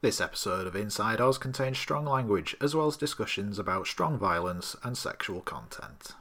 [0.00, 4.76] This episode of Inside Oz contains strong language as well as discussions about strong violence
[4.84, 6.14] and sexual content.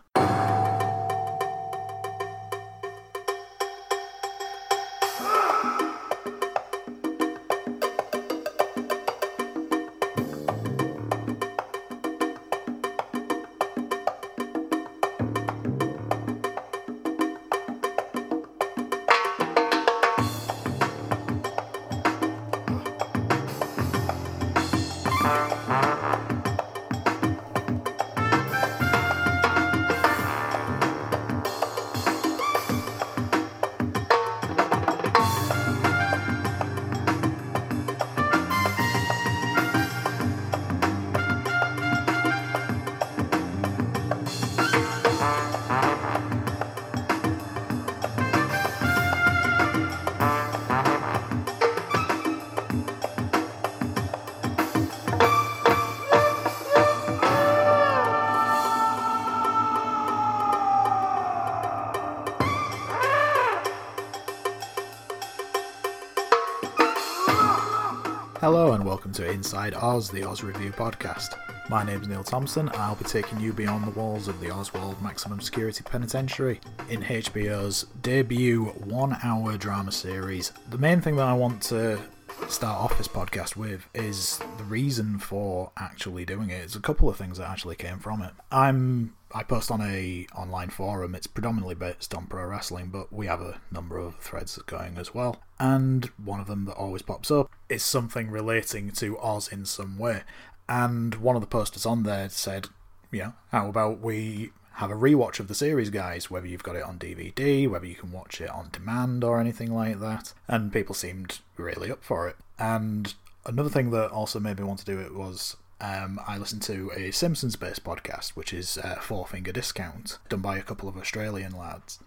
[69.07, 71.37] Welcome to Inside Oz, the Oz Review podcast.
[71.69, 75.01] My name is Neil Thompson I'll be taking you beyond the walls of the Oswald
[75.01, 80.51] Maximum Security Penitentiary in HBO's debut one hour drama series.
[80.71, 82.01] The main thing that I want to
[82.49, 86.61] start off this podcast with is the reason for actually doing it.
[86.63, 88.33] It's a couple of things that actually came from it.
[88.51, 91.15] I'm I post on a online forum.
[91.15, 95.13] It's predominantly based on pro wrestling, but we have a number of threads going as
[95.13, 95.41] well.
[95.59, 99.97] And one of them that always pops up is something relating to Oz in some
[99.97, 100.23] way.
[100.69, 102.67] And one of the posters on there said,
[103.11, 106.83] know, how about we have a rewatch of the series, guys, whether you've got it
[106.83, 110.33] on DVD, whether you can watch it on demand or anything like that.
[110.47, 112.35] And people seemed really up for it.
[112.59, 113.13] And
[113.45, 116.91] another thing that also made me want to do it was um, I listened to
[116.95, 120.97] a Simpsons based podcast, which is uh, Four Finger Discount, done by a couple of
[120.97, 121.99] Australian lads.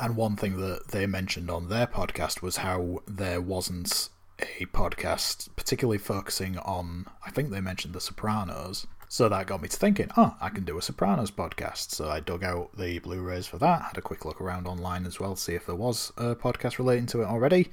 [0.00, 4.08] And one thing that they mentioned on their podcast was how there wasn't
[4.40, 8.86] a podcast particularly focusing on, I think they mentioned The Sopranos.
[9.08, 11.90] So that got me to thinking, oh, I can do a Sopranos podcast.
[11.90, 15.06] So I dug out the Blu rays for that, had a quick look around online
[15.06, 17.70] as well to see if there was a podcast relating to it already.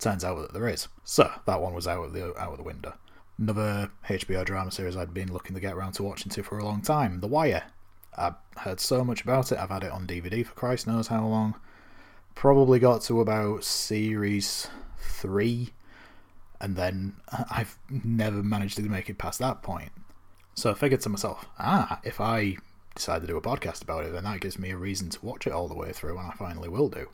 [0.00, 0.88] Turns out that there is.
[1.04, 2.94] So that one was out of the out of the window.
[3.38, 6.64] Another HBO drama series I'd been looking to get around to watching to for a
[6.64, 7.64] long time, The Wire.
[8.16, 11.26] I've heard so much about it, I've had it on DVD for Christ knows how
[11.26, 11.56] long.
[12.36, 14.68] Probably got to about series
[14.98, 15.70] three,
[16.60, 17.16] and then
[17.50, 19.90] I've never managed to make it past that point.
[20.54, 22.56] So I figured to myself, ah, if I
[22.94, 25.48] decide to do a podcast about it, then that gives me a reason to watch
[25.48, 27.08] it all the way through, and I finally will do.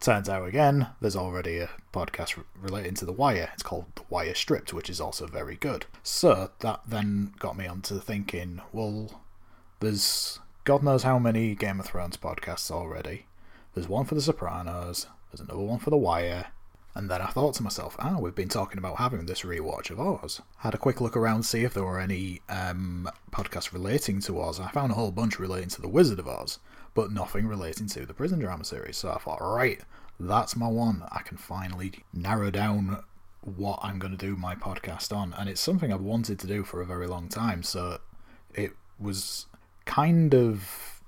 [0.00, 3.50] Turns out again, there's already a podcast relating to The Wire.
[3.54, 5.86] It's called The Wire Stripped, which is also very good.
[6.02, 9.22] So that then got me onto thinking, well,
[9.80, 13.26] there's God knows how many Game of Thrones podcasts already.
[13.74, 16.46] There's one for The Sopranos, there's another one for The Wire,
[16.94, 20.00] and then I thought to myself, ah, we've been talking about having this rewatch of
[20.00, 20.40] Oz.
[20.58, 24.58] Had a quick look around see if there were any um, podcasts relating to Oz.
[24.58, 26.58] I found a whole bunch relating to The Wizard of Oz
[26.96, 28.96] but nothing relating to the prison drama series.
[28.96, 29.80] So I thought, right,
[30.18, 31.04] that's my one.
[31.12, 33.04] I can finally narrow down
[33.42, 35.34] what I'm going to do my podcast on.
[35.38, 37.62] And it's something I've wanted to do for a very long time.
[37.62, 37.98] So
[38.54, 39.44] it was
[39.84, 41.02] kind of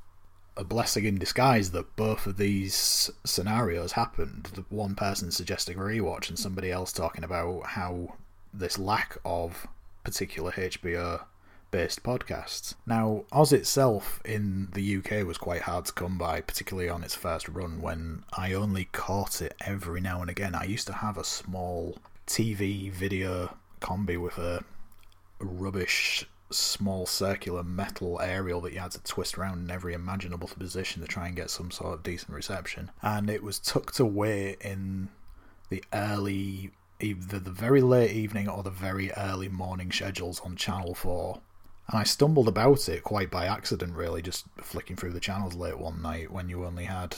[0.59, 4.50] a blessing in disguise that both of these scenarios happened.
[4.54, 8.16] The one person suggesting a rewatch and somebody else talking about how
[8.53, 9.66] this lack of
[10.04, 11.25] particular HBO
[11.71, 12.75] based podcasts.
[12.87, 17.15] Now, Oz itself in the UK was quite hard to come by, particularly on its
[17.15, 20.55] first run when I only caught it every now and again.
[20.55, 24.65] I used to have a small TV video combi with a
[25.41, 31.03] rubbish small circular metal aerial that you had to twist around in every imaginable position
[31.03, 32.91] to try and get some sort of decent reception.
[33.03, 35.11] And it was tucked away in
[35.69, 36.71] the early
[37.01, 41.41] either the very late evening or the very early morning schedules on Channel 4
[41.89, 45.79] and I stumbled about it quite by accident, really, just flicking through the channels late
[45.79, 47.17] one night when you only had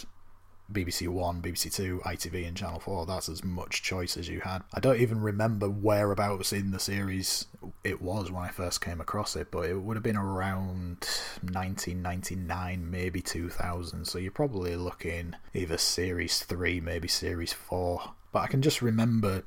[0.73, 3.07] BBC One, BBC Two, ITV, and Channel 4.
[3.07, 4.63] That's as much choice as you had.
[4.73, 7.47] I don't even remember whereabouts in the series
[7.83, 11.09] it was when I first came across it, but it would have been around
[11.43, 14.05] 1999, maybe 2000.
[14.05, 18.13] So you're probably looking either Series 3, maybe Series 4.
[18.33, 19.43] But I can just remember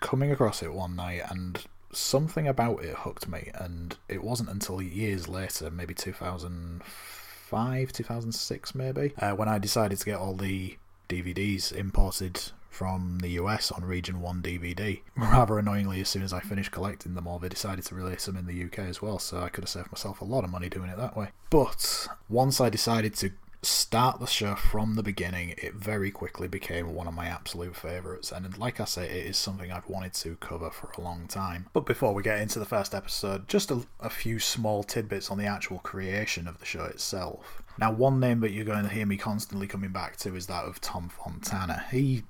[0.00, 4.80] coming across it one night and something about it hooked me, and it wasn't until
[4.82, 10.76] years later, maybe 2005, 2006, maybe, uh, when I decided to get all the
[11.08, 15.00] DVDs imported from the US on Region 1 DVD.
[15.16, 18.36] Rather annoyingly, as soon as I finished collecting them all, they decided to release them
[18.36, 20.68] in the UK as well, so I could have saved myself a lot of money
[20.68, 21.28] doing it that way.
[21.50, 23.30] But once I decided to
[23.64, 28.32] start the show from the beginning, it very quickly became one of my absolute favourites.
[28.32, 31.66] And like I say, it is something I've wanted to cover for a long time.
[31.72, 35.38] But before we get into the first episode, just a, a few small tidbits on
[35.38, 37.62] the actual creation of the show itself.
[37.78, 40.64] Now, one name that you're going to hear me constantly coming back to is that
[40.64, 41.84] of Tom Fontana.
[41.90, 42.24] He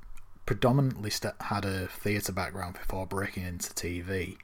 [0.47, 4.37] predominantly st- had a theatre background before breaking into TV.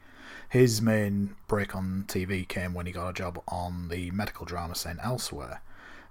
[0.49, 4.75] His main break on TV came when he got a job on the medical drama
[4.75, 4.99] St.
[5.03, 5.61] Elsewhere.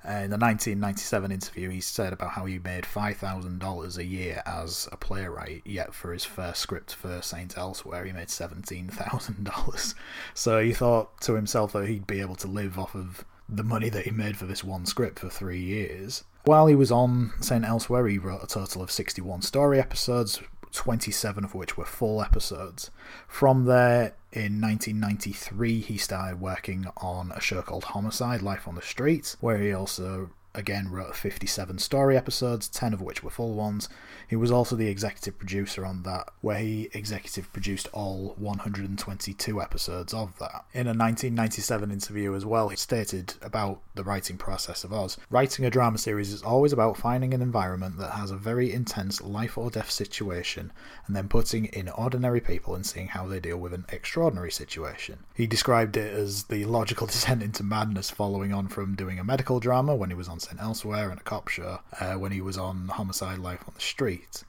[0.07, 4.88] Uh, in the 1997 interview, he said about how he made $5,000 a year as
[4.92, 9.96] a playwright, yet for his first script for Saint Elsewhere, he made $17,000.
[10.34, 13.90] So he thought to himself that he'd be able to live off of the money
[13.90, 16.24] that he made for this one script for three years.
[16.45, 17.66] While he was on St.
[17.66, 20.40] Elsewhere, he wrote a total of 61 story episodes,
[20.71, 22.92] 27 of which were full episodes.
[23.27, 28.81] From there, in 1993, he started working on a show called Homicide Life on the
[28.81, 33.90] Street, where he also again wrote 57 story episodes, 10 of which were full ones.
[34.28, 40.13] He was also the executive producer on that, where he executive produced all 122 episodes
[40.13, 40.66] of that.
[40.74, 45.18] In a 1997 interview as well, he stated about the writing process of Oz.
[45.30, 49.22] Writing a drama series is always about finding an environment that has a very intense
[49.22, 50.72] life or death situation
[51.07, 55.19] and then putting in ordinary people and seeing how they deal with an extraordinary situation.
[55.34, 59.60] He described it as the logical descent into madness following on from doing a medical
[59.60, 60.60] drama when he was on St.
[60.60, 64.44] Elsewhere and a cop show, uh, when he was on Homicide Life on the Street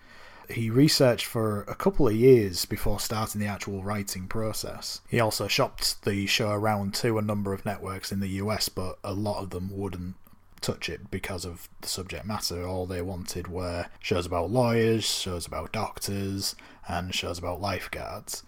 [0.52, 5.00] he researched for a couple of years before starting the actual writing process.
[5.08, 8.98] He also shopped the show around to a number of networks in the US, but
[9.04, 10.16] a lot of them wouldn't
[10.60, 12.66] touch it because of the subject matter.
[12.66, 16.54] All they wanted were shows about lawyers, shows about doctors,
[16.88, 18.42] and shows about lifeguards.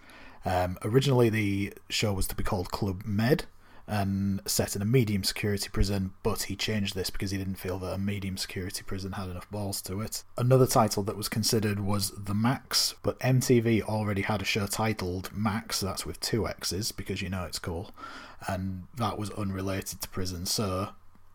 [0.44, 3.44] Um, originally, the show was to be called Club Med,
[3.92, 7.78] and set in a medium security prison, but he changed this because he didn't feel
[7.78, 10.24] that a medium security prison had enough balls to it.
[10.38, 15.28] Another title that was considered was The Max, but MTV already had a show titled
[15.34, 17.90] Max, that's with two X's because you know it's cool,
[18.48, 20.88] and that was unrelated to prison, so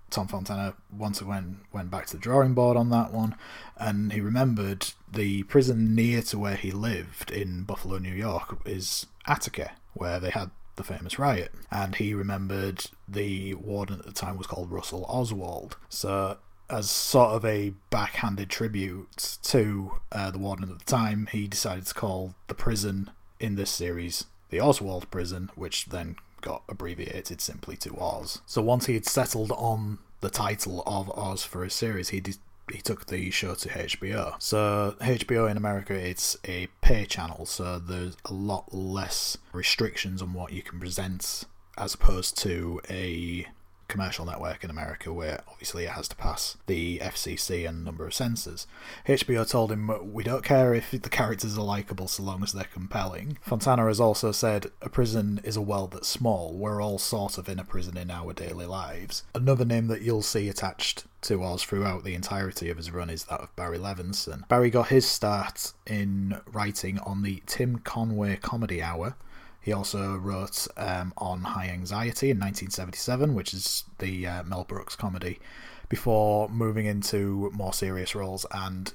[0.10, 3.36] Tom Fontana once again went back to the drawing board on that one,
[3.76, 9.06] and he remembered the prison near to where he lived in Buffalo, New York, is
[9.28, 11.52] Attica, where they had the famous riot.
[11.70, 15.76] And he remembered the warden at the time was called Russell Oswald.
[15.90, 16.38] So,
[16.70, 21.86] as sort of a backhanded tribute to uh, the warden at the time, he decided
[21.86, 27.76] to call the prison in this series the Oswald prison, which then got abbreviated simply
[27.78, 28.42] to Oz.
[28.46, 32.36] So once he had settled on the title of Oz for his series, he de-
[32.72, 34.42] he took the show to HBO.
[34.42, 40.34] So HBO in America, it's a pay channel, so there's a lot less restrictions on
[40.34, 41.46] what you can present
[41.78, 43.46] as opposed to a
[43.88, 48.14] commercial network in America where obviously it has to pass the FCC and number of
[48.14, 48.68] censors.
[49.06, 52.66] HBO told him, We don't care if the characters are likable so long as they're
[52.66, 53.38] compelling.
[53.42, 56.54] Fontana has also said, A prison is a world that's small.
[56.54, 59.24] We're all sort of in a prison in our daily lives.
[59.34, 63.26] Another name that you'll see attached to Oz throughout the entirety of his run is
[63.26, 64.48] that of Barry Levinson.
[64.48, 69.16] Barry got his start in writing on the Tim Conway Comedy Hour
[69.68, 74.96] he also wrote um, on High Anxiety in 1977, which is the uh, Mel Brooks
[74.96, 75.42] comedy,
[75.90, 78.46] before moving into more serious roles.
[78.50, 78.94] And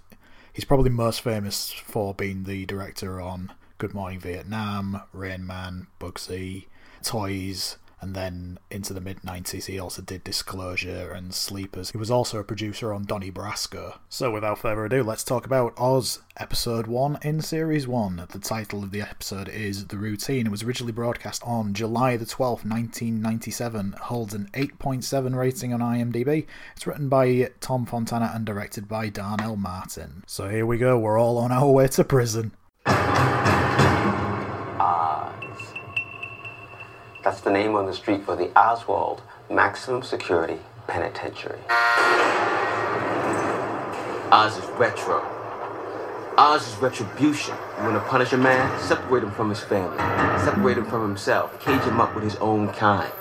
[0.51, 6.69] he's probably most famous for being the director on Good Morning Vietnam, Rain Man, Bugsy,
[7.03, 11.93] Toys, and then into the mid 90s he also did Disclosure and Sleepers.
[11.93, 13.99] He was also a producer on Donnie Brasco.
[14.09, 18.27] So without further ado, let's talk about Oz, episode 1 in series 1.
[18.31, 20.47] The title of the episode is The Routine.
[20.47, 23.95] It was originally broadcast on July the 12th, 1997.
[24.01, 26.47] holds an 8.7 rating on IMDb.
[26.75, 30.25] It's written by Tom Fontana and directed by Darnell Martin.
[30.27, 32.53] So here we go, we're all on our way to prison.
[37.23, 41.61] That's the name on the street for the Oswald Maximum Security Penitentiary.
[44.33, 45.23] Oz is retro.
[46.37, 47.55] Oz is retribution.
[47.79, 48.81] You want to punish a man?
[48.81, 49.99] Separate him from his family.
[50.43, 51.61] Separate him from himself.
[51.61, 53.13] Cage him up with his own kind.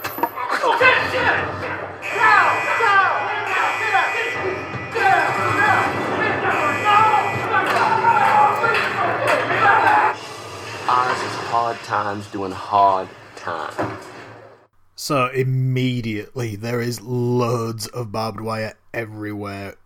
[10.90, 13.91] Oz is hard times doing hard time.
[15.04, 19.78] So immediately there is loads of barbed wire everywhere.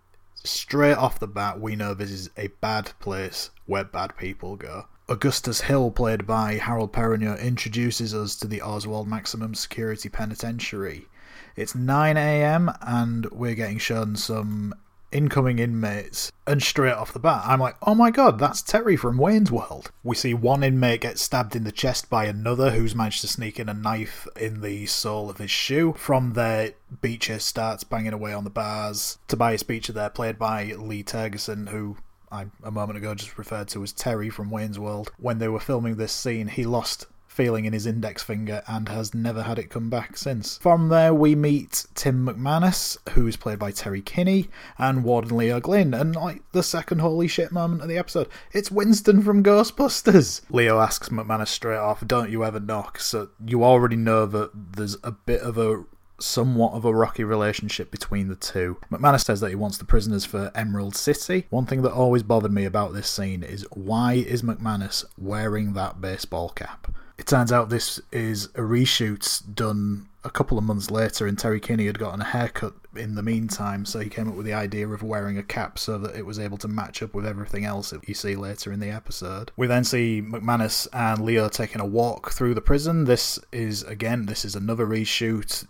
[0.44, 4.88] straight off the bat, we know this is a bad place where bad people go.
[5.08, 11.08] Augustus Hill, played by Harold Perrineau, introduces us to the Oswald Maximum Security Penitentiary.
[11.56, 14.76] It's 9am, and we're getting shown some
[15.16, 16.32] incoming inmates.
[16.46, 19.92] And straight off the bat, I'm like, oh my god, that's Terry from Wayne's World.
[20.04, 23.60] We see one inmate get stabbed in the chest by another who's managed to sneak
[23.60, 25.94] in a knife in the sole of his shoe.
[25.98, 29.18] From there, Beecher starts banging away on the bars.
[29.28, 31.98] Tobias Beecher there, played by Lee Tergesen, who
[32.32, 35.12] I a moment ago just referred to as Terry from Wayne's World.
[35.18, 39.13] When they were filming this scene, he lost feeling in his index finger and has
[39.13, 40.58] never had it come back since.
[40.58, 45.94] From there, we meet Tim McManus, who's played by Terry Kinney, and Warden Leo Glynn.
[45.94, 50.42] And like the second holy shit moment of the episode, it's Winston from Ghostbusters.
[50.50, 53.00] Leo asks McManus straight off, Don't you ever knock?
[53.00, 55.84] So you already know that there's a bit of a
[56.20, 58.77] somewhat of a rocky relationship between the two.
[58.89, 61.46] McManus says that he wants the prisoners for Emerald City.
[61.50, 66.00] One thing that always bothered me about this scene is why is McManus wearing that
[66.00, 66.88] baseball cap?
[67.18, 71.60] It turns out this is a reshoot done a couple of months later, and Terry
[71.60, 74.88] Kinney had gotten a haircut in the meantime, so he came up with the idea
[74.88, 77.92] of wearing a cap so that it was able to match up with everything else
[77.92, 79.52] that you see later in the episode.
[79.56, 83.06] We then see McManus and Leo taking a walk through the prison.
[83.06, 85.66] This is, again, this is another reshoot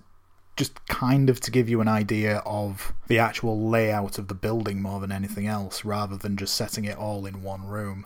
[0.56, 4.82] just kind of to give you an idea of the actual layout of the building
[4.82, 8.06] more than anything else, rather than just setting it all in one room.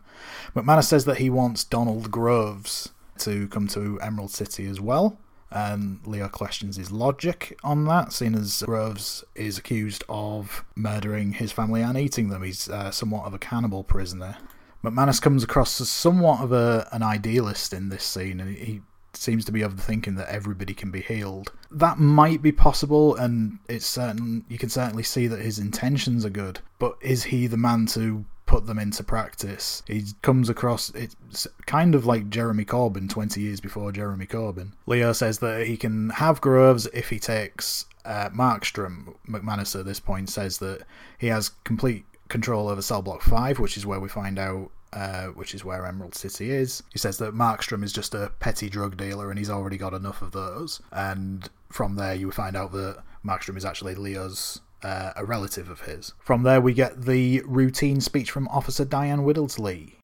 [0.56, 5.18] McManus says that he wants Donald Groves to come to Emerald City as well.
[5.52, 11.52] And Leo questions his logic on that, seeing as Groves is accused of murdering his
[11.52, 12.44] family and eating them.
[12.44, 14.38] He's uh, somewhat of a cannibal prisoner.
[14.84, 18.82] McManus comes across as somewhat of a, an idealist in this scene, and he
[19.14, 21.52] seems to be of the thinking that everybody can be healed.
[21.72, 26.30] That might be possible, and it's certain you can certainly see that his intentions are
[26.30, 26.60] good.
[26.78, 29.84] But is he the man to put them into practice.
[29.86, 34.72] He comes across it's kind of like Jeremy Corbyn 20 years before Jeremy Corbyn.
[34.88, 39.14] Leo says that he can have Groves if he takes uh, Markstrom.
[39.30, 40.82] McManus at this point says that
[41.20, 45.28] he has complete control over cell block 5, which is where we find out uh,
[45.28, 46.82] which is where Emerald City is.
[46.92, 50.24] He says that Markstrom is just a petty drug dealer and he's already got enough
[50.24, 50.82] of those.
[50.92, 55.82] And from there, you find out that Markstrom is actually Leo's uh, a relative of
[55.82, 56.14] his.
[56.20, 59.96] From there, we get the routine speech from Officer Diane Whittlesey.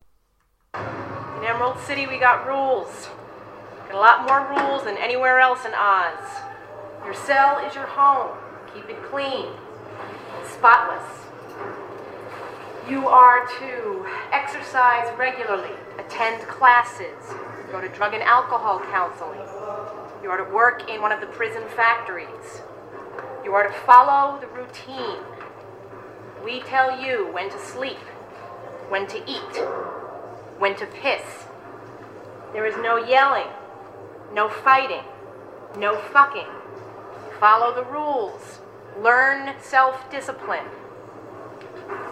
[0.74, 3.10] In Emerald City, we got rules.
[3.90, 6.44] Got a lot more rules than anywhere else in Oz.
[7.06, 8.36] Your cell is your home.
[8.74, 9.48] Keep it clean,
[10.44, 11.04] spotless.
[12.90, 17.34] You are to exercise regularly, attend classes,
[17.72, 19.40] go to drug and alcohol counseling.
[20.22, 22.62] You are to work in one of the prison factories.
[23.46, 25.20] You are to follow the routine.
[26.44, 28.00] We tell you when to sleep,
[28.90, 29.56] when to eat,
[30.58, 31.22] when to piss.
[32.54, 33.52] There is no yelling,
[34.34, 35.04] no fighting,
[35.78, 36.48] no fucking.
[37.40, 38.62] Follow the rules.
[39.00, 40.66] Learn self discipline.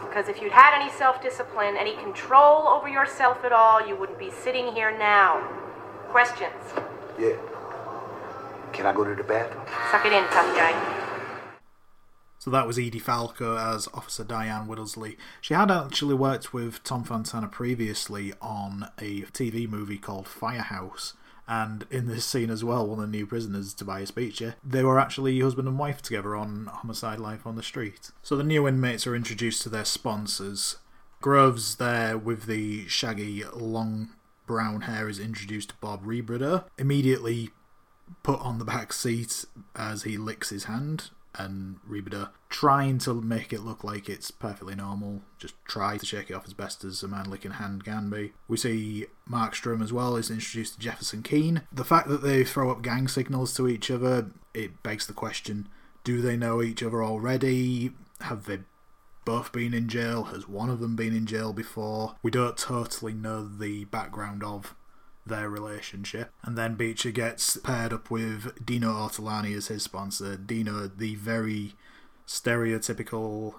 [0.07, 4.19] Because if you'd had any self discipline, any control over yourself at all, you wouldn't
[4.19, 5.41] be sitting here now.
[6.09, 6.53] Questions?
[7.17, 7.37] Yeah.
[8.71, 9.65] Can I go to the bathroom?
[9.89, 11.09] Suck it in, tough guy.
[12.43, 15.17] So that was Edie Falco as Officer Diane Whittlesey.
[15.39, 21.13] She had actually worked with Tom Fontana previously on a TV movie called Firehouse.
[21.47, 25.00] And in this scene as well, one of the new prisoners, Tobias Beecher, they were
[25.00, 28.12] actually husband and wife together on Homicide Life on the Street.
[28.21, 30.79] So the new inmates are introduced to their sponsors.
[31.21, 34.09] Groves there with the shaggy, long
[34.45, 36.65] brown hair is introduced to Bob Rebadow.
[36.77, 37.51] Immediately
[38.21, 39.45] put on the back seat
[39.77, 44.75] as he licks his hand and Rebadow trying to make it look like it's perfectly
[44.75, 48.09] normal, just try to shake it off as best as a man licking hand can
[48.09, 48.33] be.
[48.47, 51.63] We see Markstrom as well is introduced to Jefferson Keane.
[51.71, 55.67] The fact that they throw up gang signals to each other, it begs the question
[56.03, 57.91] do they know each other already?
[58.21, 58.59] Have they
[59.25, 60.25] both been in jail?
[60.25, 62.15] Has one of them been in jail before?
[62.21, 64.75] We don't totally know the background of
[65.25, 66.32] their relationship.
[66.44, 70.36] And then Beecher gets paired up with Dino Ortolani as his sponsor.
[70.36, 71.74] Dino, the very
[72.27, 73.56] stereotypical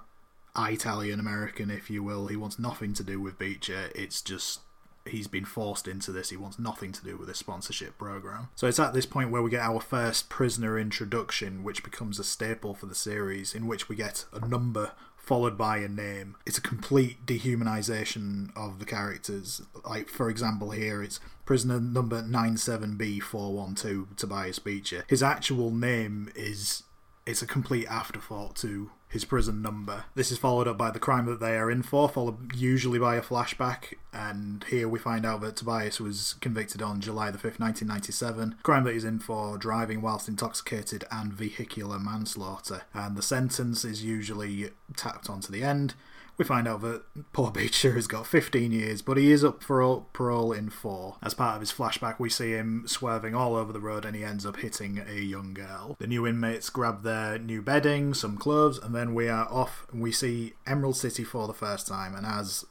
[0.56, 2.28] Italian American, if you will.
[2.28, 3.90] He wants nothing to do with Beecher.
[3.94, 4.60] It's just
[5.06, 6.30] he's been forced into this.
[6.30, 8.48] He wants nothing to do with this sponsorship program.
[8.54, 12.24] So it's at this point where we get our first prisoner introduction, which becomes a
[12.24, 16.36] staple for the series, in which we get a number followed by a name.
[16.46, 19.62] It's a complete dehumanization of the characters.
[19.88, 25.04] Like, for example, here it's prisoner number 97B412, Tobias Beecher.
[25.08, 26.84] His actual name is
[27.26, 30.04] it's a complete afterthought to his prison number.
[30.14, 33.14] This is followed up by the crime that they are in for, followed usually by
[33.14, 33.94] a flashback.
[34.12, 38.56] And here we find out that Tobias was convicted on July the 5th, 1997.
[38.64, 42.82] Crime that he's in for driving whilst intoxicated and vehicular manslaughter.
[42.92, 45.94] And the sentence is usually tacked onto the end
[46.36, 50.04] we find out that poor Beecher has got 15 years, but he is up for
[50.12, 51.16] parole in four.
[51.22, 54.24] As part of his flashback, we see him swerving all over the road and he
[54.24, 55.96] ends up hitting a young girl.
[55.98, 60.02] The new inmates grab their new bedding, some clothes, and then we are off and
[60.02, 62.14] we see Emerald City for the first time.
[62.14, 62.64] And as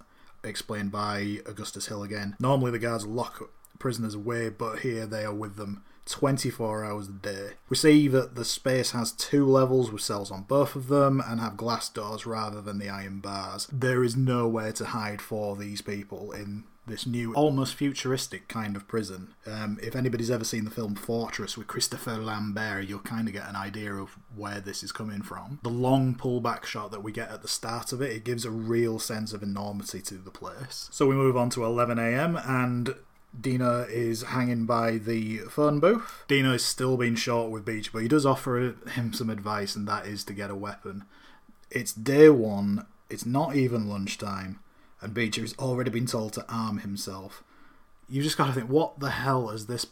[0.44, 5.34] explained by Augustus Hill again, normally the guards lock prisoners away, but here they are
[5.34, 7.50] with them 24 hours a day.
[7.70, 11.40] We see that the space has two levels with cells on both of them and
[11.40, 13.68] have glass doors rather than the iron bars.
[13.72, 18.88] There is nowhere to hide for these people in this new, almost futuristic kind of
[18.88, 19.34] prison.
[19.46, 23.48] Um, if anybody's ever seen the film Fortress with Christopher Lambert, you'll kind of get
[23.48, 25.60] an idea of where this is coming from.
[25.64, 28.52] The long pullback shot that we get at the start of it, it gives a
[28.52, 30.90] real sense of enormity to the place.
[30.92, 32.96] So we move on to 11am and
[33.40, 36.24] Dino is hanging by the phone booth.
[36.28, 39.88] Dino is still being short with Beach, but he does offer him some advice, and
[39.88, 41.06] that is to get a weapon.
[41.72, 44.60] It's day one, it's not even lunchtime,
[45.02, 47.44] and Beecher has already been told to arm himself.
[48.08, 49.88] You just gotta think, what the hell has this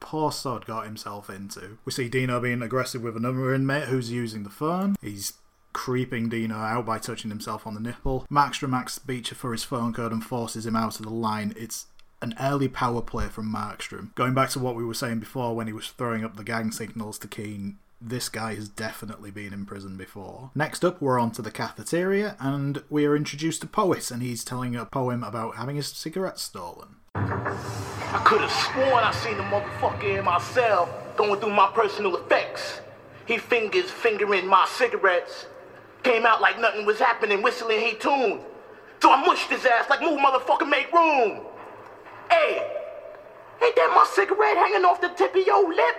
[0.00, 1.78] poor sod got himself into?
[1.84, 4.96] We see Dino being aggressive with another inmate who's using the phone.
[5.00, 5.34] He's
[5.72, 8.26] creeping Dino out by touching himself on the nipple.
[8.30, 11.54] Markstrom asks Beecher for his phone code and forces him out of the line.
[11.56, 11.86] It's
[12.24, 14.14] an early power play from Markstrom.
[14.14, 16.72] Going back to what we were saying before when he was throwing up the gang
[16.72, 20.50] signals to Keane, this guy has definitely been in prison before.
[20.54, 24.42] Next up, we're on to the cafeteria, and we are introduced to Poet, and he's
[24.42, 26.96] telling a poem about having his cigarettes stolen.
[27.14, 32.16] I could have sworn I seen the motherfucker in my cell going through my personal
[32.16, 32.80] effects.
[33.26, 35.46] He fingers fingering my cigarettes.
[36.02, 38.40] Came out like nothing was happening, whistling he tuned.
[39.00, 41.40] So I mushed his ass like move motherfucker make room.
[42.30, 42.66] Hey,
[43.62, 45.96] ain't that my cigarette hanging off the tip of your lip?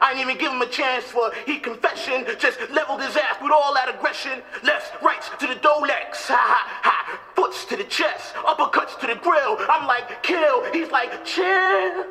[0.00, 2.26] I ain't even give him a chance for he confession.
[2.38, 4.42] Just leveled his ass with all that aggression.
[4.62, 6.28] Lefts, rights to the Dolex.
[6.28, 7.20] Ha ha ha.
[7.34, 8.34] Foots to the chest.
[8.34, 9.56] Uppercuts to the grill.
[9.70, 10.64] I'm like, kill.
[10.72, 12.04] He's like, chill.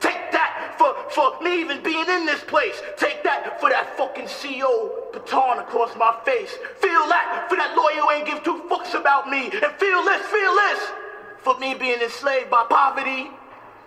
[0.00, 2.82] Take that for, for me even being in this place.
[2.96, 6.50] Take that for that fucking CO baton across my face.
[6.80, 9.46] Feel that for that lawyer who ain't give two fucks about me.
[9.54, 11.05] And feel this, feel this
[11.46, 13.30] for me being enslaved by poverty,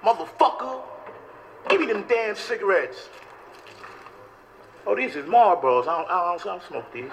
[0.01, 0.81] motherfucker.
[1.67, 3.09] Give me them damn cigarettes.
[4.87, 5.85] Oh, these is Marlboros.
[5.85, 7.11] I don't, I don't, I don't smoke these.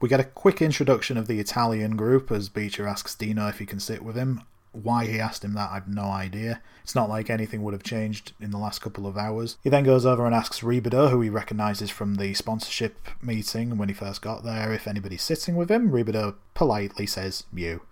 [0.00, 3.66] We get a quick introduction of the Italian group as Beecher asks Dino if he
[3.66, 4.40] can sit with him.
[4.72, 6.62] Why he asked him that, I've no idea.
[6.82, 9.58] It's not like anything would have changed in the last couple of hours.
[9.62, 13.90] He then goes over and asks Rebadow, who he recognises from the sponsorship meeting when
[13.90, 15.90] he first got there, if anybody's sitting with him.
[15.90, 17.82] Rebadow politely says, You.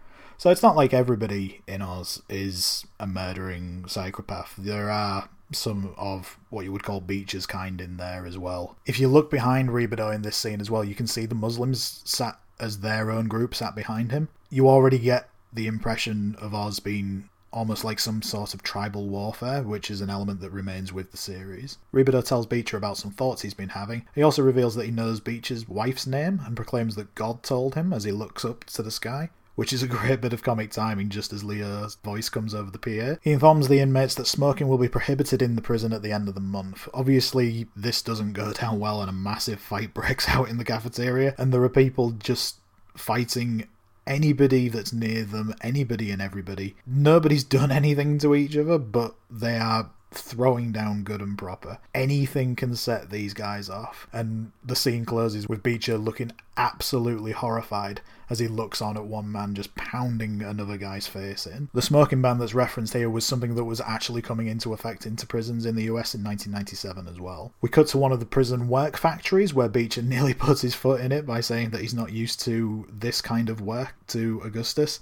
[0.42, 4.54] So it's not like everybody in Oz is a murdering psychopath.
[4.58, 8.76] There are some of what you would call Beecher's kind in there as well.
[8.84, 12.02] If you look behind Rebadow in this scene as well, you can see the Muslims
[12.04, 14.30] sat as their own group sat behind him.
[14.50, 19.62] You already get the impression of Oz being almost like some sort of tribal warfare,
[19.62, 21.78] which is an element that remains with the series.
[21.94, 24.08] Rebadow tells Beecher about some thoughts he's been having.
[24.12, 27.92] He also reveals that he knows Beecher's wife's name and proclaims that God told him
[27.92, 31.08] as he looks up to the sky which is a great bit of comic timing
[31.08, 33.18] just as Leo's voice comes over the PA.
[33.22, 36.28] He informs the inmates that smoking will be prohibited in the prison at the end
[36.28, 36.88] of the month.
[36.94, 41.34] Obviously, this doesn't go down well, and a massive fight breaks out in the cafeteria,
[41.38, 42.56] and there are people just
[42.96, 43.68] fighting
[44.06, 46.74] anybody that's near them, anybody and everybody.
[46.86, 51.78] Nobody's done anything to each other, but they are throwing down good and proper.
[51.94, 54.06] Anything can set these guys off.
[54.12, 59.30] And the scene closes with Beecher looking absolutely horrified as he looks on at one
[59.30, 61.68] man just pounding another guy's face in.
[61.74, 65.26] The smoking ban that's referenced here was something that was actually coming into effect into
[65.26, 67.52] prisons in the US in 1997 as well.
[67.60, 71.00] We cut to one of the prison work factories where Beecher nearly puts his foot
[71.00, 74.98] in it by saying that he's not used to this kind of work to Augustus.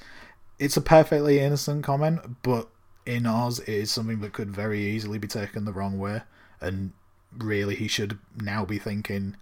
[0.58, 2.68] It's a perfectly innocent comment, but
[3.06, 6.22] in Oz, it is something that could very easily be taken the wrong way,
[6.60, 6.92] and
[7.38, 9.36] really he should now be thinking,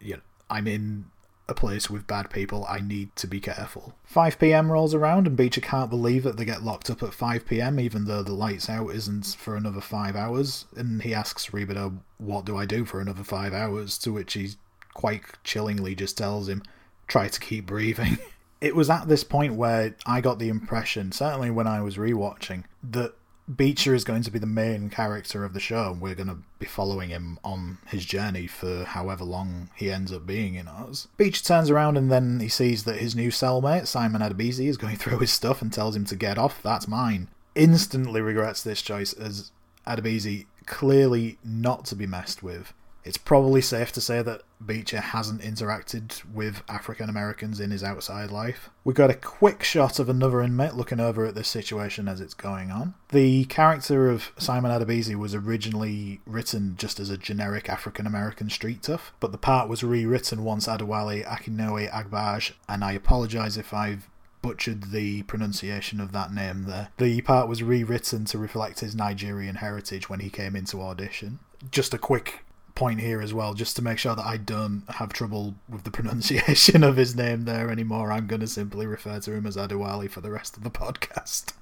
[0.00, 1.06] you know, I'm in
[1.46, 3.94] a place with bad people, I need to be careful.
[4.04, 7.46] 5 pm rolls around, and Beecher can't believe that they get locked up at 5
[7.46, 10.64] pm, even though the lights out isn't for another 5 hours.
[10.76, 13.98] And he asks Rebadow, What do I do for another 5 hours?
[13.98, 14.50] To which he
[14.94, 16.62] quite chillingly just tells him,
[17.06, 18.18] Try to keep breathing.
[18.60, 22.64] it was at this point where I got the impression, certainly when I was rewatching,
[22.82, 23.14] that
[23.52, 26.38] Beecher is going to be the main character of the show, and we're going to
[26.58, 31.08] be following him on his journey for however long he ends up being in Oz.
[31.16, 34.96] Beecher turns around and then he sees that his new cellmate, Simon Adebisi, is going
[34.98, 36.62] through his stuff and tells him to get off.
[36.62, 37.28] That's mine.
[37.54, 39.50] Instantly regrets this choice as
[39.86, 42.72] Adebisi clearly not to be messed with.
[43.04, 48.30] It's probably safe to say that Beecher hasn't interacted with African Americans in his outside
[48.30, 48.70] life.
[48.82, 52.32] We got a quick shot of another inmate looking over at this situation as it's
[52.32, 52.94] going on.
[53.10, 58.82] The character of Simon Adebisi was originally written just as a generic African American street
[58.82, 64.08] tough, but the part was rewritten once Adewale Akinoe Agbaj, and I apologise if I've
[64.40, 66.88] butchered the pronunciation of that name there.
[66.98, 71.38] The part was rewritten to reflect his Nigerian heritage when he came into audition.
[71.70, 75.12] Just a quick point here as well, just to make sure that I don't have
[75.12, 78.12] trouble with the pronunciation of his name there anymore.
[78.12, 81.52] I'm going to simply refer to him as Adewale for the rest of the podcast.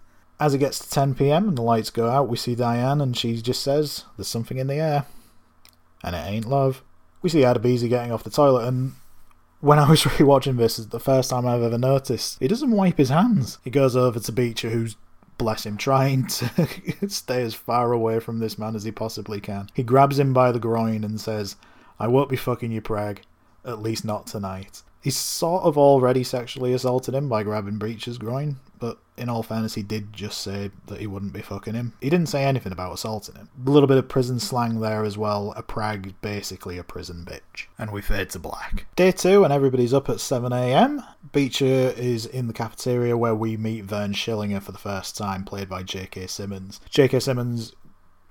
[0.40, 3.16] As it gets to 10 pm and the lights go out, we see Diane and
[3.16, 5.06] she just says, There's something in the air.
[6.02, 6.82] And it ain't love.
[7.20, 8.94] We see Adebisi getting off the toilet, and
[9.62, 12.98] when I was rewatching this, it's the first time I've ever noticed he doesn't wipe
[12.98, 13.58] his hands.
[13.62, 14.96] He goes over to Beecher, who's
[15.42, 16.68] bless him, trying to
[17.08, 19.68] stay as far away from this man as he possibly can.
[19.74, 21.56] He grabs him by the groin and says,
[21.98, 23.22] I won't be fucking you, Prag.
[23.64, 24.82] At least not tonight.
[25.00, 29.74] He's sort of already sexually assaulted him by grabbing Beecher's groin, but in all fairness,
[29.74, 31.92] he did just say that he wouldn't be fucking him.
[32.00, 33.48] He didn't say anything about assaulting him.
[33.64, 35.54] A little bit of prison slang there as well.
[35.56, 37.66] A prag, basically a prison bitch.
[37.78, 38.86] And we fade to black.
[38.96, 41.06] Day two, and everybody's up at 7am.
[41.30, 45.68] Beecher is in the cafeteria where we meet Vern Schillinger for the first time, played
[45.68, 46.26] by J.K.
[46.26, 46.80] Simmons.
[46.90, 47.20] J.K.
[47.20, 47.74] Simmons,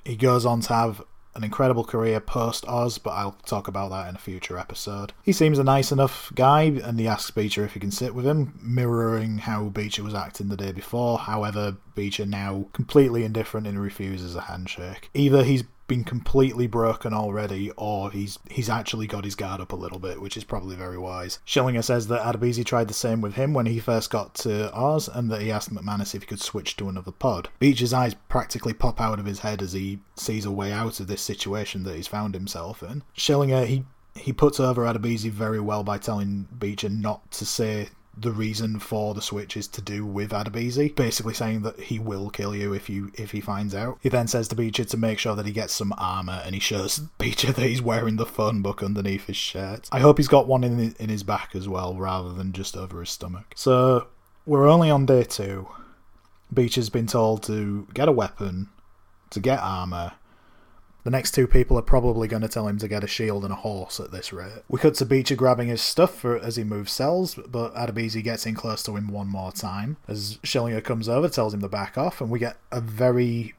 [0.04, 1.02] he goes on to have
[1.36, 5.14] an incredible career post Oz, but I'll talk about that in a future episode.
[5.24, 8.26] He seems a nice enough guy, and he asks Beecher if he can sit with
[8.26, 11.20] him, mirroring how Beecher was acting the day before.
[11.20, 15.10] However, Beecher now completely indifferent and refuses a handshake.
[15.14, 19.76] Either he's been completely broken already, or he's he's actually got his guard up a
[19.76, 21.40] little bit, which is probably very wise.
[21.46, 25.10] Schillinger says that Adebisi tried the same with him when he first got to Oz,
[25.10, 27.50] and that he asked McManus if he could switch to another pod.
[27.60, 31.08] Beecher's eyes practically pop out of his head as he sees a way out of
[31.08, 33.04] this situation that he's found himself in.
[33.18, 33.84] Schillinger, he
[34.16, 39.14] he puts over Adebisi very well by telling Beecher not to say the reason for
[39.14, 42.90] the switch is to do with Adebisi, basically saying that he will kill you if
[42.90, 43.98] you if he finds out.
[44.02, 46.60] He then says to Beecher to make sure that he gets some armor, and he
[46.60, 49.88] shows Beecher that he's wearing the phone book underneath his shirt.
[49.92, 53.00] I hope he's got one in in his back as well, rather than just over
[53.00, 53.54] his stomach.
[53.56, 54.08] So
[54.46, 55.70] we're only on day two.
[56.54, 58.70] Beecher's been told to get a weapon,
[59.30, 60.14] to get armor,
[61.04, 63.54] the next two people are probably going to tell him to get a shield and
[63.54, 64.64] a horse at this rate.
[64.68, 68.46] We cut to Beecher grabbing his stuff for, as he moves cells, but Adebisi gets
[68.46, 69.98] in close to him one more time.
[70.08, 73.56] As Schillinger comes over, tells him to back off, and we get a very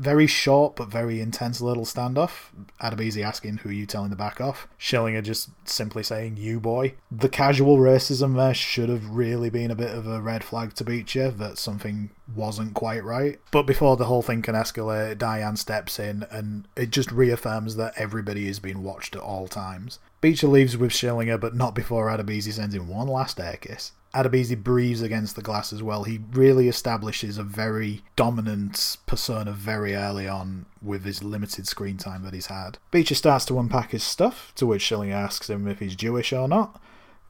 [0.00, 2.46] very short but very intense little standoff.
[2.80, 4.66] Adebisi asking who are you telling to back off.
[4.78, 6.94] Schillinger just simply saying you boy.
[7.10, 10.84] The casual racism there should have really been a bit of a red flag to
[10.84, 13.38] Beecher that something wasn't quite right.
[13.50, 17.94] But before the whole thing can escalate, Diane steps in and it just reaffirms that
[17.96, 19.98] everybody is being watched at all times.
[20.20, 23.92] Beecher leaves with Schillinger, but not before Adebisi sends him one last air kiss.
[24.14, 26.04] Adebisi breathes against the glass as well.
[26.04, 32.24] He really establishes a very dominant persona very early on with his limited screen time
[32.24, 32.78] that he's had.
[32.90, 36.48] Beecher starts to unpack his stuff, to which Schilling asks him if he's Jewish or
[36.48, 36.80] not.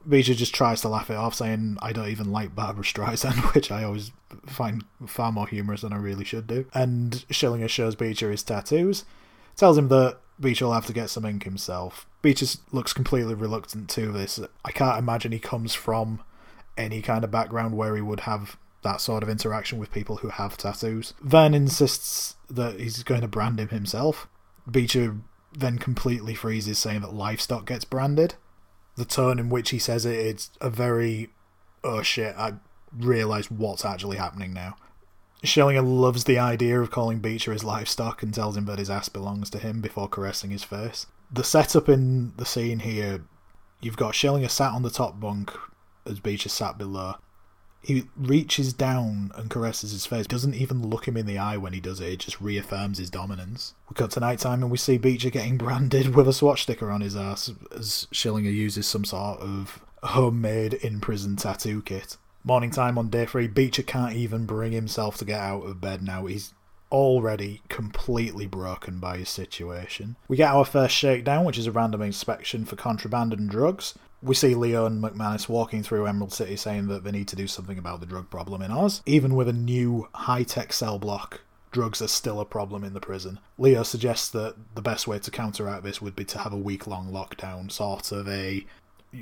[0.07, 3.71] Beecher just tries to laugh it off, saying, I don't even like Barbra Streisand, which
[3.71, 4.11] I always
[4.47, 6.65] find far more humorous than I really should do.
[6.73, 9.05] And Schillinger shows Beecher his tattoos,
[9.55, 12.07] tells him that Beecher will have to get some ink himself.
[12.23, 14.39] Beecher looks completely reluctant to this.
[14.65, 16.21] I can't imagine he comes from
[16.77, 20.29] any kind of background where he would have that sort of interaction with people who
[20.29, 21.13] have tattoos.
[21.21, 24.27] Vern insists that he's going to brand him himself.
[24.69, 25.17] Beecher
[25.53, 28.35] then completely freezes, saying that livestock gets branded.
[28.95, 31.29] The tone in which he says it, it's a very,
[31.83, 32.53] oh shit, I
[32.97, 34.75] realise what's actually happening now.
[35.43, 39.09] Schillinger loves the idea of calling Beecher his livestock and tells him that his ass
[39.09, 41.07] belongs to him before caressing his face.
[41.31, 43.23] The setup in the scene here,
[43.79, 45.51] you've got Schillinger sat on the top bunk
[46.05, 47.15] as Beecher sat below.
[47.83, 50.27] He reaches down and caresses his face.
[50.27, 52.13] Doesn't even look him in the eye when he does it.
[52.13, 53.73] It just reaffirms his dominance.
[53.89, 57.01] We cut to night time and we see Beecher getting branded with a swastika on
[57.01, 62.17] his ass as Schillinger uses some sort of homemade in prison tattoo kit.
[62.43, 66.03] Morning time on day three, Beecher can't even bring himself to get out of bed
[66.03, 66.25] now.
[66.25, 66.53] He's
[66.91, 70.17] already completely broken by his situation.
[70.27, 73.95] We get our first shakedown, which is a random inspection for contraband and drugs.
[74.21, 77.47] We see Leo and McManus walking through Emerald City saying that they need to do
[77.47, 79.01] something about the drug problem in Oz.
[79.05, 82.99] Even with a new high tech cell block drugs are still a problem in the
[82.99, 83.39] prison.
[83.57, 86.85] Leo suggests that the best way to counteract this would be to have a week
[86.85, 88.65] long lockdown, sort of a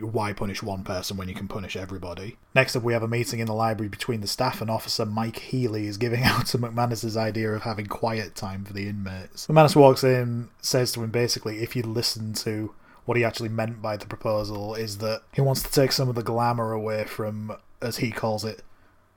[0.02, 2.38] why punish one person when you can punish everybody?
[2.54, 5.40] Next up, we have a meeting in the library between the staff and Officer Mike
[5.40, 9.48] Healy is giving out to McManus's idea of having quiet time for the inmates.
[9.48, 12.74] McManus walks in, says to him basically, if you listen to
[13.10, 16.14] what he actually meant by the proposal, is that he wants to take some of
[16.14, 18.62] the glamour away from, as he calls it,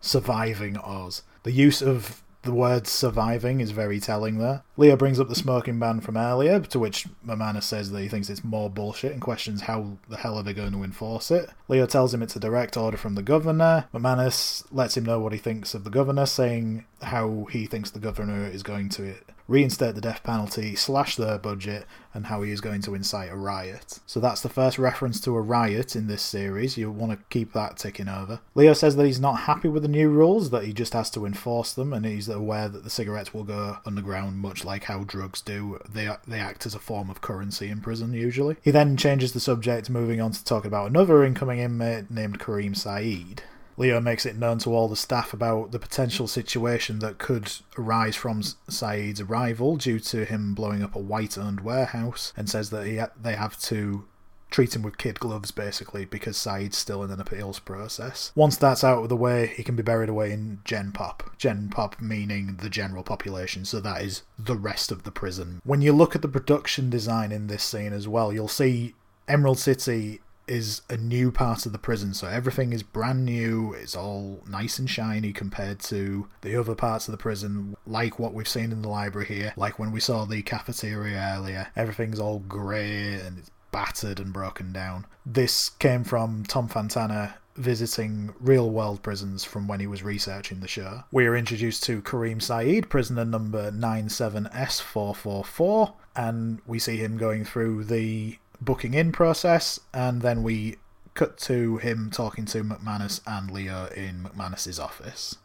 [0.00, 1.22] surviving Oz.
[1.42, 4.62] The use of the word surviving is very telling there.
[4.78, 8.30] Leo brings up the smoking ban from earlier, to which McManus says that he thinks
[8.30, 11.50] it's more bullshit and questions how the hell are they going to enforce it.
[11.68, 13.84] Leo tells him it's a direct order from the governor.
[13.92, 18.00] McManus lets him know what he thinks of the governor, saying how he thinks the
[18.00, 19.16] governor is going to
[19.48, 23.36] reinstate the death penalty, slash their budget, and how he is going to incite a
[23.36, 23.98] riot.
[24.06, 26.76] So that's the first reference to a riot in this series.
[26.76, 28.40] You want to keep that ticking over.
[28.54, 31.24] Leo says that he's not happy with the new rules, that he just has to
[31.26, 35.40] enforce them, and he's aware that the cigarettes will go underground, much like how drugs
[35.40, 35.78] do.
[35.88, 38.56] They they act as a form of currency in prison usually.
[38.62, 42.76] He then changes the subject, moving on to talk about another incoming inmate named Kareem
[42.76, 43.42] Saeed.
[43.76, 48.16] Leo makes it known to all the staff about the potential situation that could arise
[48.16, 52.86] from Saeed's arrival due to him blowing up a white owned warehouse and says that
[52.86, 54.04] he ha- they have to
[54.52, 58.30] treat him with kid gloves basically because Saeed's still in an appeals process.
[58.34, 61.30] Once that's out of the way, he can be buried away in Gen Pop.
[61.38, 65.60] Gen Pop meaning the general population, so that is the rest of the prison.
[65.64, 68.94] When you look at the production design in this scene as well, you'll see
[69.26, 70.20] Emerald City
[70.52, 73.72] is a new part of the prison, so everything is brand new.
[73.72, 78.34] It's all nice and shiny compared to the other parts of the prison, like what
[78.34, 81.68] we've seen in the library here, like when we saw the cafeteria earlier.
[81.74, 85.06] Everything's all grey and it's battered and broken down.
[85.24, 90.68] This came from Tom Fontana visiting real world prisons from when he was researching the
[90.68, 91.04] show.
[91.10, 97.84] We are introduced to Kareem Saeed, prisoner number 97S444, and we see him going through
[97.84, 100.76] the booking in process, and then we
[101.14, 105.36] cut to him talking to McManus and Leo in McManus's office.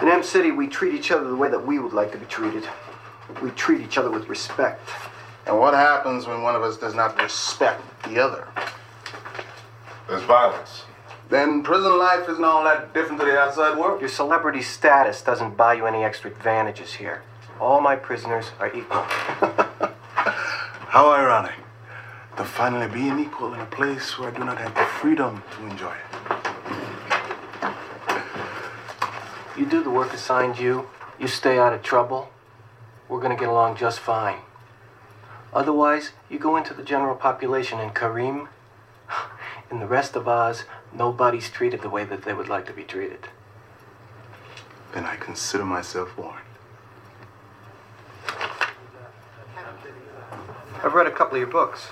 [0.00, 2.26] In Em City, we treat each other the way that we would like to be
[2.26, 2.68] treated.
[3.42, 4.88] We treat each other with respect.
[5.46, 8.48] And what happens when one of us does not respect the other?
[10.08, 10.84] There's violence.
[11.28, 14.00] Then prison life isn't all that different to the outside world.
[14.00, 17.22] Your celebrity status doesn't buy you any extra advantages here.
[17.60, 19.02] All my prisoners are equal.
[20.88, 21.65] How ironic
[22.36, 25.42] to finally be an equal in a place where I do not have the freedom
[25.56, 26.02] to enjoy it.
[29.56, 32.30] You do the work assigned you, you stay out of trouble,
[33.08, 34.40] we're gonna get along just fine.
[35.52, 38.48] Otherwise, you go into the general population and Kareem,
[39.70, 42.82] in the rest of Oz, nobody's treated the way that they would like to be
[42.82, 43.28] treated.
[44.92, 46.45] Then I consider myself warned.
[50.86, 51.88] I've read a couple of your books.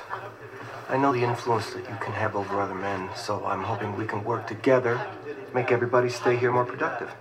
[0.89, 4.07] I know the influence that you can have over other men, so I'm hoping we
[4.07, 5.05] can work together,
[5.53, 7.13] make everybody stay here more productive.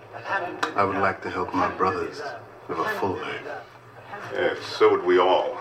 [0.76, 2.22] I would like to help my brothers
[2.70, 3.42] live a full life.
[4.36, 5.58] Yes, so would we all.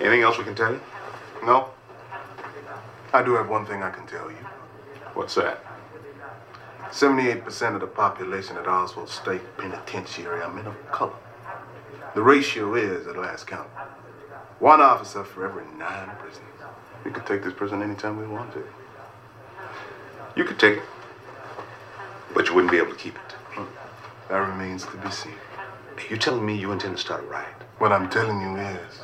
[0.00, 0.80] Anything else we can tell you?
[1.46, 1.70] No?
[3.14, 4.36] I do have one thing I can tell you.
[5.14, 5.64] What's that?
[6.90, 11.16] 78% of the population at Oswald State Penitentiary are men of color.
[12.14, 13.70] The ratio is, at last count,
[14.60, 16.48] one officer for every nine prisoners.
[17.04, 18.64] We could take this prison anytime we wanted.
[20.36, 20.82] You could take it,
[22.34, 23.32] but you wouldn't be able to keep it.
[23.52, 23.64] Hmm.
[24.28, 25.34] That remains to be seen.
[26.10, 27.54] You telling me you intend to start a riot?
[27.78, 29.00] What I'm telling you is,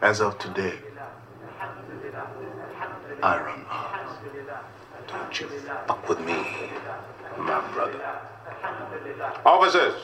[0.00, 0.74] as of today,
[3.22, 3.64] I run.
[5.08, 5.48] Don't you
[5.86, 6.44] fuck with me,
[7.38, 8.00] my brother.
[9.44, 9.94] Officers!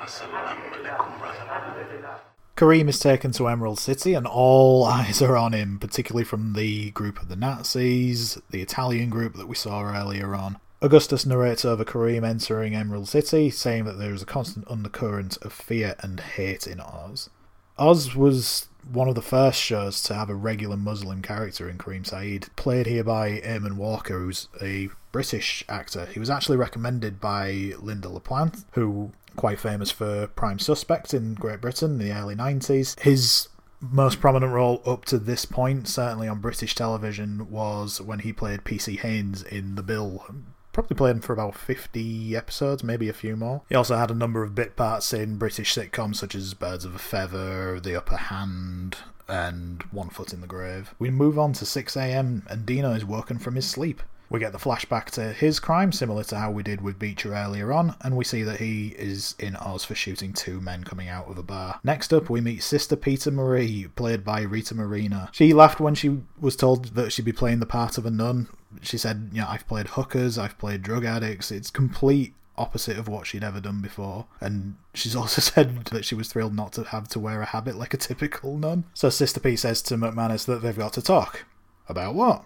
[0.00, 2.18] Assalamu alaikum, brother.
[2.58, 6.90] Kareem is taken to Emerald City, and all eyes are on him, particularly from the
[6.90, 10.58] group of the Nazis, the Italian group that we saw earlier on.
[10.82, 15.52] Augustus narrates over Kareem entering Emerald City, saying that there is a constant undercurrent of
[15.52, 17.30] fear and hate in Oz.
[17.78, 22.04] Oz was one of the first shows to have a regular Muslim character in Kareem
[22.04, 26.06] Saeed, played here by Eamonn Walker, who's a British actor.
[26.06, 31.34] He was actually recommended by Lynda La Plante, who quite famous for Prime Suspect in
[31.34, 32.98] Great Britain in the early 90s.
[33.00, 33.48] His
[33.80, 38.64] most prominent role up to this point, certainly on British television, was when he played
[38.64, 40.24] PC Haynes in The Bill.
[40.72, 43.62] Probably played him for about 50 episodes, maybe a few more.
[43.68, 46.94] He also had a number of bit parts in British sitcoms such as Birds of
[46.94, 50.94] a Feather, The Upper Hand, and One Foot in the Grave.
[50.98, 54.02] We move on to 6am, and Dino is woken from his sleep.
[54.30, 57.72] We get the flashback to his crime, similar to how we did with Beecher earlier
[57.72, 61.28] on, and we see that he is in Oz for shooting two men coming out
[61.28, 61.80] of a bar.
[61.82, 65.28] Next up, we meet Sister Peter Marie, played by Rita Moreno.
[65.32, 68.48] She laughed when she was told that she'd be playing the part of a nun.
[68.82, 71.50] She said, you know, I've played hookers, I've played drug addicts.
[71.50, 74.26] It's complete opposite of what she'd ever done before.
[74.40, 77.76] And she's also said that she was thrilled not to have to wear a habit
[77.76, 78.84] like a typical nun.
[78.92, 81.46] So Sister P says to McManus that they've got to talk.
[81.88, 82.44] About what?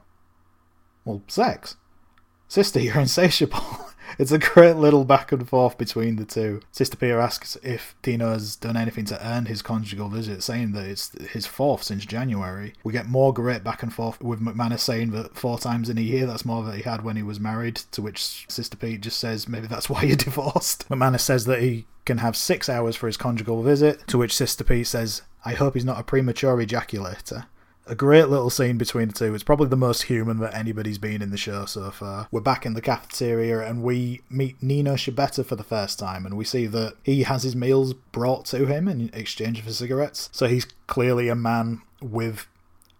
[1.05, 1.77] Well, sex.
[2.49, 3.65] Sister, you're insatiable.
[4.19, 6.61] it's a great little back and forth between the two.
[6.71, 10.85] Sister Pete asks if Dino has done anything to earn his conjugal visit, saying that
[10.87, 12.75] it's his fourth since January.
[12.85, 16.03] We get more great back and forth with McManus saying that four times in a
[16.03, 19.19] year, that's more than he had when he was married, to which Sister Pete just
[19.19, 20.89] says maybe that's why you're divorced.
[20.89, 24.65] McManus says that he can have six hours for his conjugal visit, to which Sister
[24.65, 27.47] Pete says, I hope he's not a premature ejaculator.
[27.87, 29.35] A great little scene between the two.
[29.35, 32.29] It's probably the most human that anybody's been in the show so far.
[32.31, 36.37] We're back in the cafeteria and we meet Nino Schibetta for the first time, and
[36.37, 40.29] we see that he has his meals brought to him in exchange for cigarettes.
[40.33, 42.47] So he's clearly a man with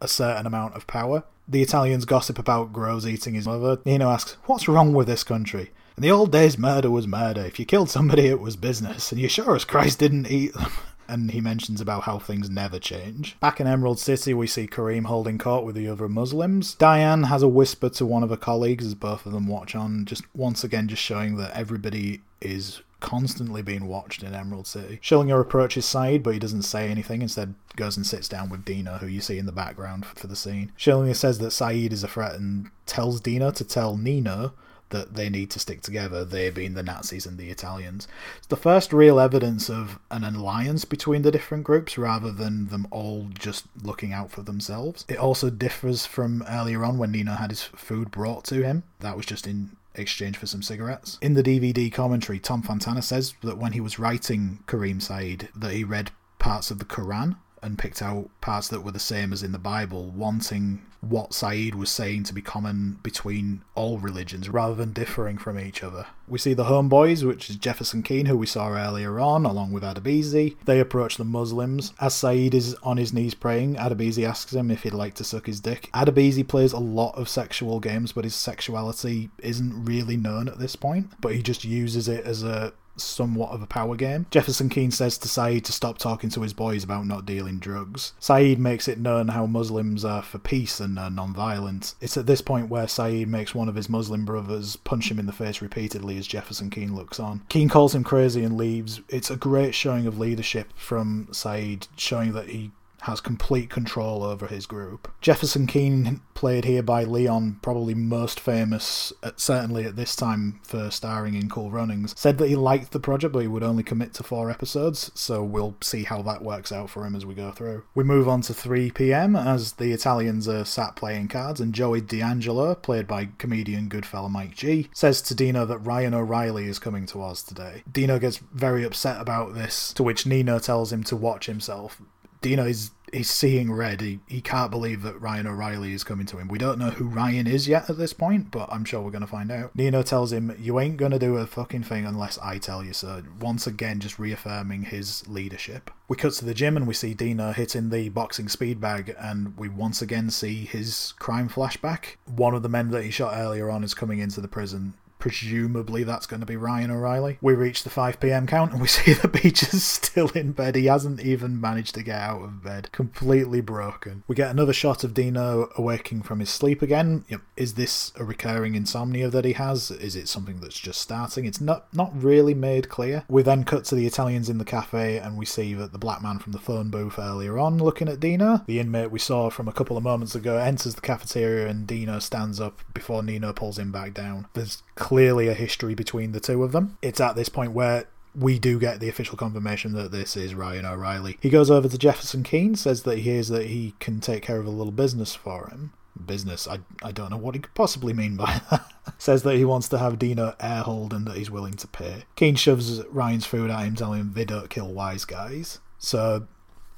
[0.01, 1.23] a certain amount of power.
[1.47, 3.79] The Italians gossip about Groves eating his mother.
[3.85, 5.71] Nino asks, What's wrong with this country?
[5.97, 7.43] In the old days, murder was murder.
[7.43, 9.13] If you killed somebody, it was business.
[9.13, 10.73] And you sure as Christ didn't eat them.
[11.09, 13.39] and he mentions about how things never change.
[13.41, 16.75] Back in Emerald City, we see Kareem holding court with the other Muslims.
[16.75, 20.05] Diane has a whisper to one of her colleagues as both of them watch on,
[20.05, 24.99] just once again, just showing that everybody is constantly being watched in Emerald City.
[25.03, 27.21] Schillinger approaches Saeed, but he doesn't say anything.
[27.21, 30.37] Instead, goes and sits down with Dino, who you see in the background for the
[30.37, 30.73] scene.
[30.79, 34.53] Schillinger says that Saeed is a threat and tells Dino to tell Nino
[34.93, 38.07] that they need to stick together, they being the Nazis and the Italians.
[38.39, 42.87] It's the first real evidence of an alliance between the different groups rather than them
[42.91, 45.05] all just looking out for themselves.
[45.09, 48.85] It also differs from earlier on when Nino had his food brought to him.
[49.01, 51.19] That was just in exchange for some cigarettes.
[51.21, 55.73] In the DVD commentary, Tom Fontana says that when he was writing Kareem Said, that
[55.73, 59.43] he read parts of the Quran and picked out parts that were the same as
[59.43, 64.75] in the Bible, wanting what Saeed was saying to be common between all religions rather
[64.75, 66.07] than differing from each other.
[66.29, 69.83] We see the homeboys, which is Jefferson Keane, who we saw earlier on, along with
[69.83, 70.57] Adebisi.
[70.65, 71.93] They approach the Muslims.
[72.01, 75.47] As Saeed is on his knees praying, Adebisi asks him if he'd like to suck
[75.47, 75.91] his dick.
[75.93, 80.77] Adebisi plays a lot of sexual games, but his sexuality isn't really known at this
[80.77, 84.27] point, but he just uses it as a somewhat of a power game.
[84.31, 88.13] Jefferson Keane says to Saeed to stop talking to his boys about not dealing drugs.
[88.19, 91.95] Saeed makes it known how Muslims are for peace and are non-violent.
[92.01, 95.27] It's at this point where Saeed makes one of his Muslim brothers punch him in
[95.27, 97.43] the face repeatedly as Jefferson Keane looks on.
[97.49, 99.01] Keane calls him crazy and leaves.
[99.09, 102.73] It's a great showing of leadership from Saeed, showing that he
[103.03, 105.11] has complete control over his group.
[105.21, 110.91] Jefferson Keane, played here by Leon, probably most famous, at, certainly at this time for
[110.91, 114.15] starring in Cool Runnings, said that he liked the project but he would only commit
[114.15, 117.51] to four episodes, so we'll see how that works out for him as we go
[117.51, 117.85] through.
[117.95, 122.75] We move on to 3pm as the Italians are sat playing cards, and Joey D'Angelo,
[122.75, 127.23] played by comedian Goodfella Mike G, says to Dino that Ryan O'Reilly is coming to
[127.23, 127.83] Oz today.
[127.91, 132.01] Dino gets very upset about this, to which Nino tells him to watch himself
[132.43, 134.01] Dino is he's seeing red.
[134.01, 136.49] He, he can't believe that Ryan O'Reilly is coming to him.
[136.49, 139.21] We don't know who Ryan is yet at this point, but I'm sure we're going
[139.21, 139.77] to find out.
[139.77, 142.93] Nino tells him, You ain't going to do a fucking thing unless I tell you
[142.93, 143.23] so.
[143.41, 145.91] Once again, just reaffirming his leadership.
[146.09, 149.57] We cut to the gym and we see Dino hitting the boxing speed bag, and
[149.57, 152.17] we once again see his crime flashback.
[152.27, 156.03] One of the men that he shot earlier on is coming into the prison presumably
[156.03, 157.39] that's going to be Ryan O'Reilly.
[157.41, 160.75] We reach the 5 pm count and we see the Beach is still in bed.
[160.75, 162.91] He hasn't even managed to get out of bed.
[162.91, 164.25] Completely broken.
[164.27, 167.25] We get another shot of Dino awaking from his sleep again.
[167.29, 167.41] Yep.
[167.57, 169.93] Is this a recurring insomnia that he has?
[169.93, 171.45] Is it something that's just starting?
[171.45, 173.23] It's not not really made clear.
[173.29, 176.21] We then cut to the Italians in the cafe and we see that the black
[176.21, 178.63] man from the phone booth earlier on looking at Dino.
[178.67, 182.19] The inmate we saw from a couple of moments ago enters the cafeteria and Dino
[182.19, 184.49] stands up before Nino pulls him back down.
[184.55, 186.97] There's clearly a history between the two of them.
[187.03, 190.87] It's at this point where we do get the official confirmation that this is Ryan
[190.87, 191.37] O'Reilly.
[191.43, 194.59] He goes over to Jefferson Keane, says that he hears that he can take care
[194.59, 195.93] of a little business for him.
[196.25, 198.91] Business, I, I don't know what he could possibly mean by that.
[199.19, 202.25] says that he wants to have Dino airhold and that he's willing to pay.
[202.37, 205.79] Keane shoves Ryan's food at him, telling him they don't kill wise guys.
[205.99, 206.47] So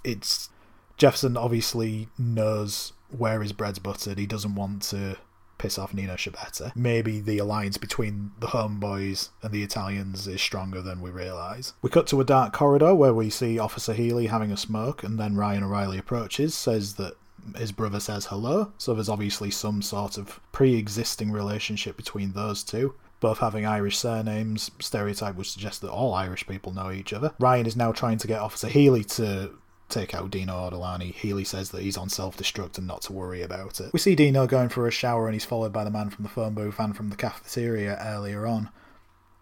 [0.05, 0.51] it's
[0.99, 4.19] Jefferson obviously knows where his bread's buttered.
[4.19, 5.17] He doesn't want to
[5.65, 6.77] piss off Nino Schibetta.
[6.77, 11.73] Maybe the alliance between the homeboys and the Italians is stronger than we realise.
[11.81, 15.19] We cut to a dark corridor where we see Officer Healy having a smoke, and
[15.19, 17.15] then Ryan O'Reilly approaches, says that
[17.57, 22.63] his brother says hello, so there's obviously some sort of pre existing relationship between those
[22.63, 22.95] two.
[23.21, 27.33] Both having Irish surnames, stereotype would suggest that all Irish people know each other.
[27.41, 29.53] Ryan is now trying to get Officer Healy to
[29.95, 31.15] take out Dino Ortolani.
[31.15, 33.93] Healy says that he's on self destruct and not to worry about it.
[33.93, 36.29] We see Dino going for a shower and he's followed by the man from the
[36.29, 38.69] phone booth and from the cafeteria earlier on.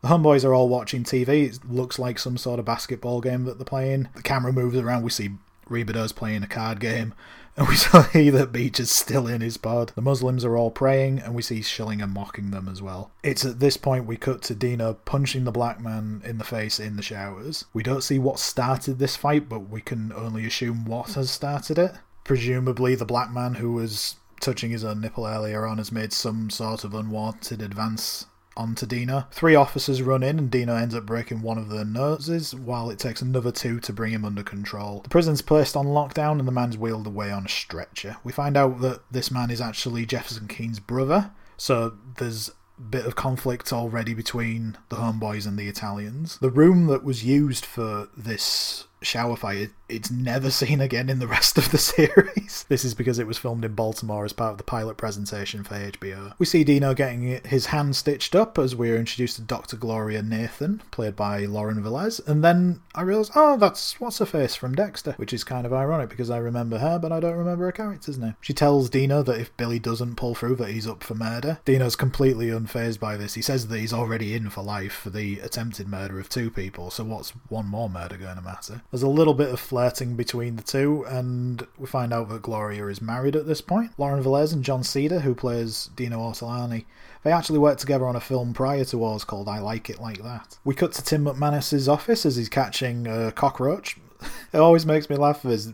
[0.02, 1.48] The homeboys are all watching TV.
[1.48, 4.08] It looks like some sort of basketball game that they're playing.
[4.14, 5.04] The camera moves around.
[5.04, 5.30] We see
[5.70, 7.14] Rebadow's playing a card game.
[7.56, 9.92] And we see that Beach is still in his pod.
[9.94, 13.10] The Muslims are all praying, and we see Schillinger mocking them as well.
[13.22, 16.80] It's at this point we cut to Dino punching the black man in the face
[16.80, 17.66] in the showers.
[17.72, 21.78] We don't see what started this fight, but we can only assume what has started
[21.78, 21.92] it.
[22.24, 26.50] Presumably, the black man who was touching his own nipple earlier on has made some
[26.50, 28.26] sort of unwanted advance
[28.56, 29.26] onto Dino.
[29.30, 32.98] Three officers run in, and Dino ends up breaking one of their noses, while it
[32.98, 35.00] takes another two to bring him under control.
[35.00, 38.16] The prison's placed on lockdown, and the man's wheeled away on a stretcher.
[38.24, 43.06] We find out that this man is actually Jefferson Keane's brother, so there's a bit
[43.06, 46.38] of conflict already between the homeboys and the Italians.
[46.38, 51.26] The room that was used for this shower fight it's never seen again in the
[51.26, 52.64] rest of the series.
[52.68, 55.74] This is because it was filmed in Baltimore as part of the pilot presentation for
[55.74, 56.32] HBO.
[56.38, 59.76] We see Dino getting his hand stitched up as we're introduced to Dr.
[59.76, 64.54] Gloria Nathan, played by Lauren Velez, and then I realise, oh, that's what's her face
[64.54, 67.66] from Dexter, which is kind of ironic because I remember her, but I don't remember
[67.66, 68.36] her character's name.
[68.40, 71.58] She tells Dino that if Billy doesn't pull through, that he's up for murder.
[71.64, 73.34] Dino's completely unfazed by this.
[73.34, 76.90] He says that he's already in for life for the attempted murder of two people,
[76.90, 78.82] so what's one more murder going to matter?
[78.92, 82.88] There's a little bit of flirting between the two, and we find out that Gloria
[82.88, 83.92] is married at this point.
[83.96, 86.84] Lauren Velez and Jon Seda, who plays Dino Ortolani,
[87.24, 90.22] they actually worked together on a film prior to ours called I Like It Like
[90.22, 90.58] That.
[90.62, 93.96] We cut to Tim McManus's office as he's catching a cockroach.
[94.52, 95.72] it always makes me laugh as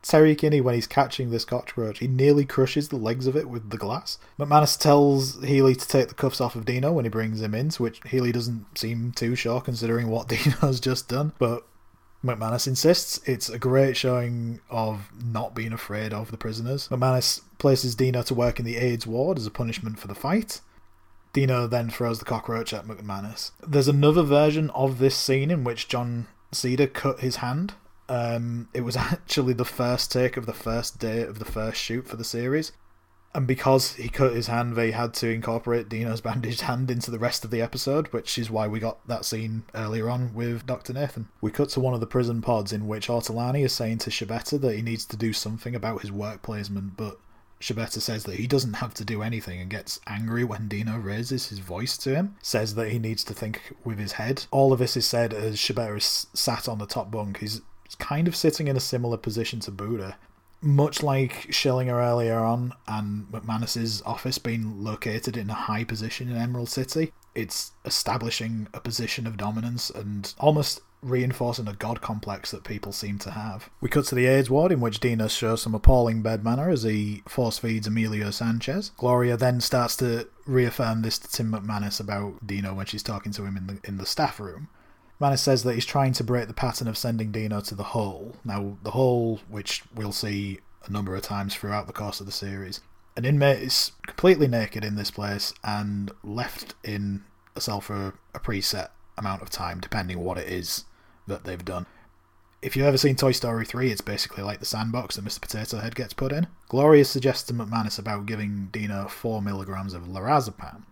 [0.00, 3.70] Terry Kinney, when he's catching this cockroach, he nearly crushes the legs of it with
[3.70, 4.18] the glass.
[4.38, 7.70] McManus tells Healy to take the cuffs off of Dino when he brings him in,
[7.70, 11.32] to which Healy doesn't seem too sure considering what Dino's just done.
[11.38, 11.66] But
[12.24, 16.88] McManus insists it's a great showing of not being afraid of the prisoners.
[16.88, 20.60] McManus places Dino to work in the AIDS ward as a punishment for the fight.
[21.34, 23.50] Dino then throws the cockroach at McManus.
[23.66, 27.74] There's another version of this scene in which Jon Seda cut his hand.
[28.08, 32.08] Um, it was actually the first take of the first day of the first shoot
[32.08, 32.72] for the series
[33.34, 37.18] and because he cut his hand, they had to incorporate Dino's bandaged hand into the
[37.18, 40.92] rest of the episode, which is why we got that scene earlier on with Dr.
[40.92, 41.28] Nathan.
[41.40, 44.60] We cut to one of the prison pods in which Ortolani is saying to Schibetta
[44.60, 47.18] that he needs to do something about his work placement, but
[47.60, 51.48] Schibetta says that he doesn't have to do anything and gets angry when Dino raises
[51.48, 54.44] his voice to him, says that he needs to think with his head.
[54.50, 57.38] All of this is said as Schibetta is sat on the top bunk.
[57.38, 57.62] He's
[57.98, 60.16] kind of sitting in a similar position to Buddha,
[60.64, 66.36] much like Schillinger earlier on and McManus's office being located in a high position in
[66.36, 72.64] Emerald City, it's establishing a position of dominance and almost reinforcing a god complex that
[72.64, 73.68] people seem to have.
[73.80, 76.82] We cut to the AIDS ward in which Dino shows some appalling bed manner as
[76.82, 78.90] he force feeds Emilio Sanchez.
[78.96, 83.44] Gloria then starts to reaffirm this to Tim McManus about Dino when she's talking to
[83.44, 84.68] him in the in the staff room.
[85.20, 88.36] Manus says that he's trying to break the pattern of sending Dino to the hole.
[88.44, 92.32] Now, the hole, which we'll see a number of times throughout the course of the
[92.32, 92.80] series,
[93.16, 98.40] an inmate is completely naked in this place and left in a cell for a
[98.40, 100.84] preset amount of time, depending what it is
[101.26, 101.86] that they've done.
[102.60, 105.40] If you've ever seen Toy Story 3, it's basically like the sandbox that Mr.
[105.40, 106.46] Potato Head gets put in.
[106.68, 110.82] Gloria suggests to McManus about giving Dino 4 milligrams of lorazepam,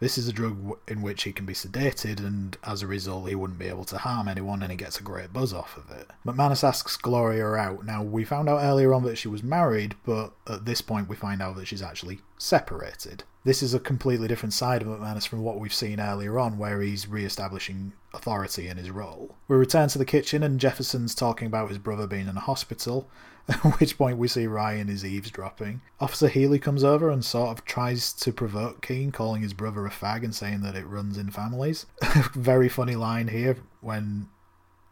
[0.00, 3.34] this is a drug in which he can be sedated, and as a result, he
[3.34, 6.10] wouldn't be able to harm anyone, and he gets a great buzz off of it.
[6.26, 7.84] McManus asks Gloria out.
[7.84, 11.16] Now, we found out earlier on that she was married, but at this point, we
[11.16, 13.24] find out that she's actually separated.
[13.44, 16.80] This is a completely different side of McManus from what we've seen earlier on, where
[16.80, 19.36] he's re establishing authority in his role.
[19.48, 23.08] We return to the kitchen, and Jefferson's talking about his brother being in a hospital,
[23.50, 25.80] At which point we see Ryan is eavesdropping.
[25.98, 29.90] Officer Healy comes over and sort of tries to provoke Keane, calling his brother a
[29.90, 31.86] fag and saying that it runs in families.
[32.34, 34.28] Very funny line here when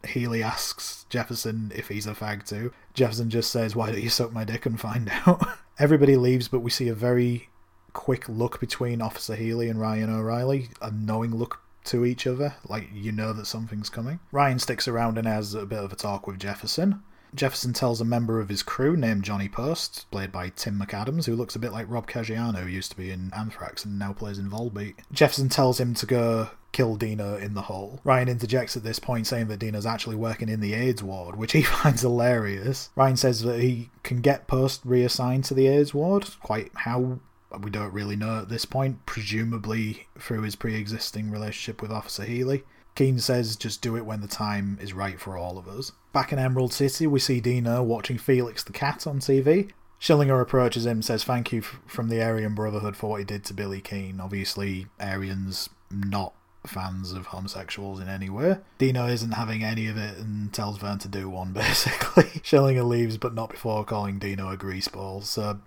[0.05, 2.73] Healy asks Jefferson if he's a fag too.
[2.93, 5.41] Jefferson just says, Why don't you suck my dick and find out?
[5.77, 7.49] Everybody leaves, but we see a very
[7.93, 12.89] quick look between Officer Healy and Ryan O'Reilly, a knowing look to each other, like
[12.93, 14.19] you know that something's coming.
[14.31, 17.01] Ryan sticks around and has a bit of a talk with Jefferson.
[17.35, 21.35] Jefferson tells a member of his crew named Johnny Post, played by Tim McAdams, who
[21.35, 24.39] looks a bit like Rob Caggiano, who used to be in Anthrax and now plays
[24.39, 24.95] in Volbeat.
[25.11, 27.99] Jefferson tells him to go kill Dino in the hole.
[28.03, 31.51] Ryan interjects at this point saying that Dino's actually working in the AIDS ward, which
[31.51, 32.89] he finds hilarious.
[32.95, 36.25] Ryan says that he can get Post reassigned to the AIDS ward.
[36.41, 37.19] Quite how
[37.61, 42.23] we don't really know at this point, presumably through his pre existing relationship with Officer
[42.23, 42.63] Healy.
[42.95, 45.91] Keane says just do it when the time is right for all of us.
[46.11, 49.71] Back in Emerald City, we see Dino watching Felix the cat on TV.
[50.01, 53.43] Schillinger approaches him, says thank you f- from the Aryan Brotherhood for what he did
[53.45, 54.19] to Billy Keane.
[54.19, 56.33] Obviously, Aryans not
[56.65, 58.57] fans of homosexuals in any way.
[58.77, 62.23] Dino isn't having any of it and tells Vern to do one, basically.
[62.41, 65.23] Schillinger leaves, but not before calling Dino a greaseball.
[65.23, 65.59] So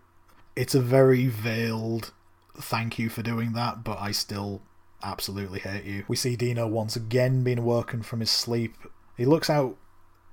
[0.56, 2.12] it's a very veiled
[2.56, 4.62] thank you for doing that, but I still
[5.02, 6.04] absolutely hate you.
[6.08, 8.76] We see Dino once again being woken from his sleep.
[9.16, 9.76] He looks out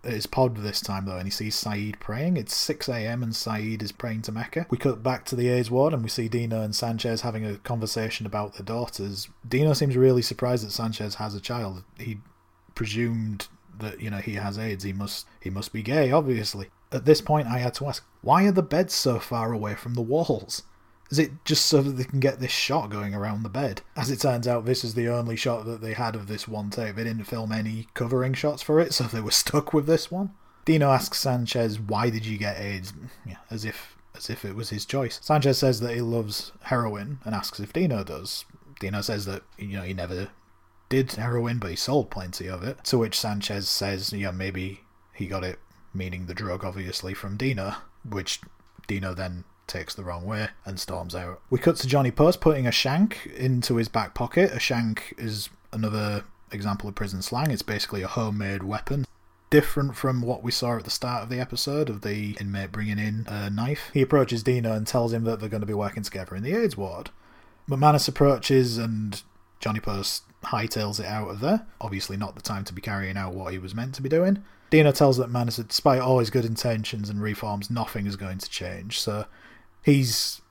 [0.04, 2.38] at his pod this time though and he sees Saeed praying.
[2.38, 4.68] It's 6am and Saeed is praying to Mecca.
[4.70, 7.58] We cut back to the AIDS ward and we see Dino and Sanchez having a
[7.58, 9.28] conversation about their daughters.
[9.48, 11.84] Dino seems really surprised that Sanchez has a child.
[11.98, 12.18] He
[12.76, 13.48] presumed
[13.80, 14.84] that, you know, he has AIDS.
[14.84, 16.70] He must he must be gay, obviously.
[16.92, 19.94] At this point I had to ask, why are the beds so far away from
[19.94, 20.64] the walls?
[21.10, 23.82] Is it just so that they can get this shot going around the bed?
[23.96, 26.70] As it turns out, this is the only shot that they had of this one
[26.70, 26.96] take.
[26.96, 30.32] They didn't film any covering shots for it, so they were stuck with this one.
[30.66, 32.94] Dino asks Sanchez, "Why did you get AIDS?"
[33.26, 35.20] Yeah, as if as if it was his choice.
[35.24, 38.46] Sanchez says that he loves heroin and asks if Dino does.
[38.80, 40.30] Dino says that you know he never
[40.90, 42.84] did heroin, but he sold plenty of it.
[42.86, 44.82] To which Sanchez says, "Yeah, maybe
[45.14, 45.58] he got it,
[45.94, 47.76] meaning the drug, obviously, from Dino."
[48.08, 48.42] Which
[48.88, 51.42] Dino then takes the wrong way and storms out.
[51.50, 54.52] We cut to Johnny Post putting a shank into his back pocket.
[54.52, 57.52] A shank is another example of prison slang.
[57.52, 59.06] It's basically a homemade weapon.
[59.52, 63.00] Different from what we saw at the start of the episode of the inmate bringing
[63.00, 63.90] in a knife.
[63.94, 66.54] He approaches Dino and tells him that they're going to be working together in the
[66.54, 67.10] AIDS ward.
[67.70, 69.22] McManus approaches and
[69.60, 71.66] Johnny Post hightails it out of there.
[71.82, 74.44] Obviously, not the time to be carrying out what he was meant to be doing.
[74.70, 78.38] Dino tells that Manus that despite all his good intentions and reforms, nothing is going
[78.38, 79.00] to change.
[79.00, 79.26] So
[79.82, 80.42] he's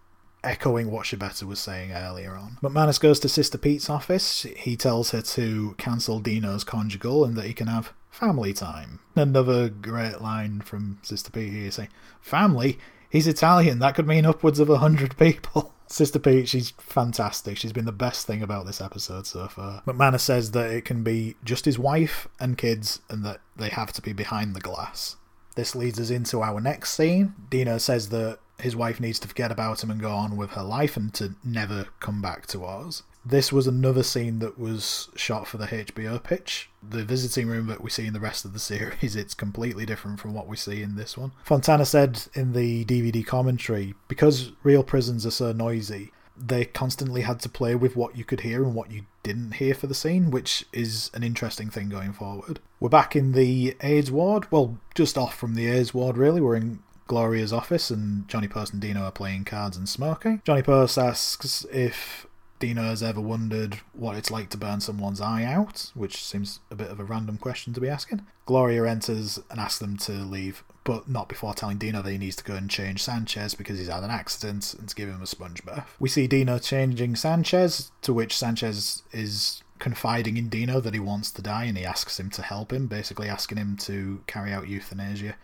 [0.45, 2.59] echoing what Schibetta was saying earlier on.
[2.63, 4.43] But Manus goes to Sister Pete's office.
[4.43, 9.01] He tells her to cancel Dino's conjugal and that he can have family time.
[9.15, 11.91] Another great line from Sister Pete here saying,
[12.21, 12.79] Family?
[13.11, 13.79] He's Italian.
[13.79, 15.75] That could mean upwards of a hundred people.
[15.87, 17.57] Sister Pete, she's fantastic.
[17.57, 19.83] She's been the best thing about this episode so far.
[19.87, 23.93] McManus says that it can be just his wife and kids and that they have
[23.95, 25.17] to be behind the glass.
[25.55, 27.35] This leads us into our next scene.
[27.49, 30.63] Dino says that his wife needs to forget about him and go on with her
[30.63, 33.03] life and to never come back to Oz.
[33.29, 36.71] This was another scene that was shot for the HBO pitch.
[36.83, 40.19] The visiting room that we see in the rest of the series, it's completely different
[40.19, 41.33] from what we see in this one.
[41.45, 46.11] Fontana said in the DVD commentary, because real prisons are so noisy,
[46.41, 49.75] they constantly had to play with what you could hear and what you didn't hear
[49.75, 52.61] for the scene, which is an interesting thing going forward.
[52.81, 56.41] We're back in the AIDS ward, well, just off from the AIDS ward, really.
[56.41, 60.41] We're in Gloria's office, and Johnny Post and Dino are playing cards and smoking.
[60.45, 62.28] Johnny Post asks if
[62.59, 66.75] Dino has ever wondered what it's like to burn someone's eye out, which seems a
[66.75, 68.27] bit of a random question to be asking.
[68.47, 72.37] Gloria enters and asks them to leave, but not before telling Dino that he needs
[72.37, 75.27] to go and change Sanchez because he's had an accident and to give him a
[75.27, 75.95] sponge bath.
[76.01, 81.31] We see Dino changing Sanchez, to which Sanchez is confiding in Dino that he wants
[81.33, 84.69] to die and he asks him to help him, basically asking him to carry out
[84.69, 85.37] euthanasia.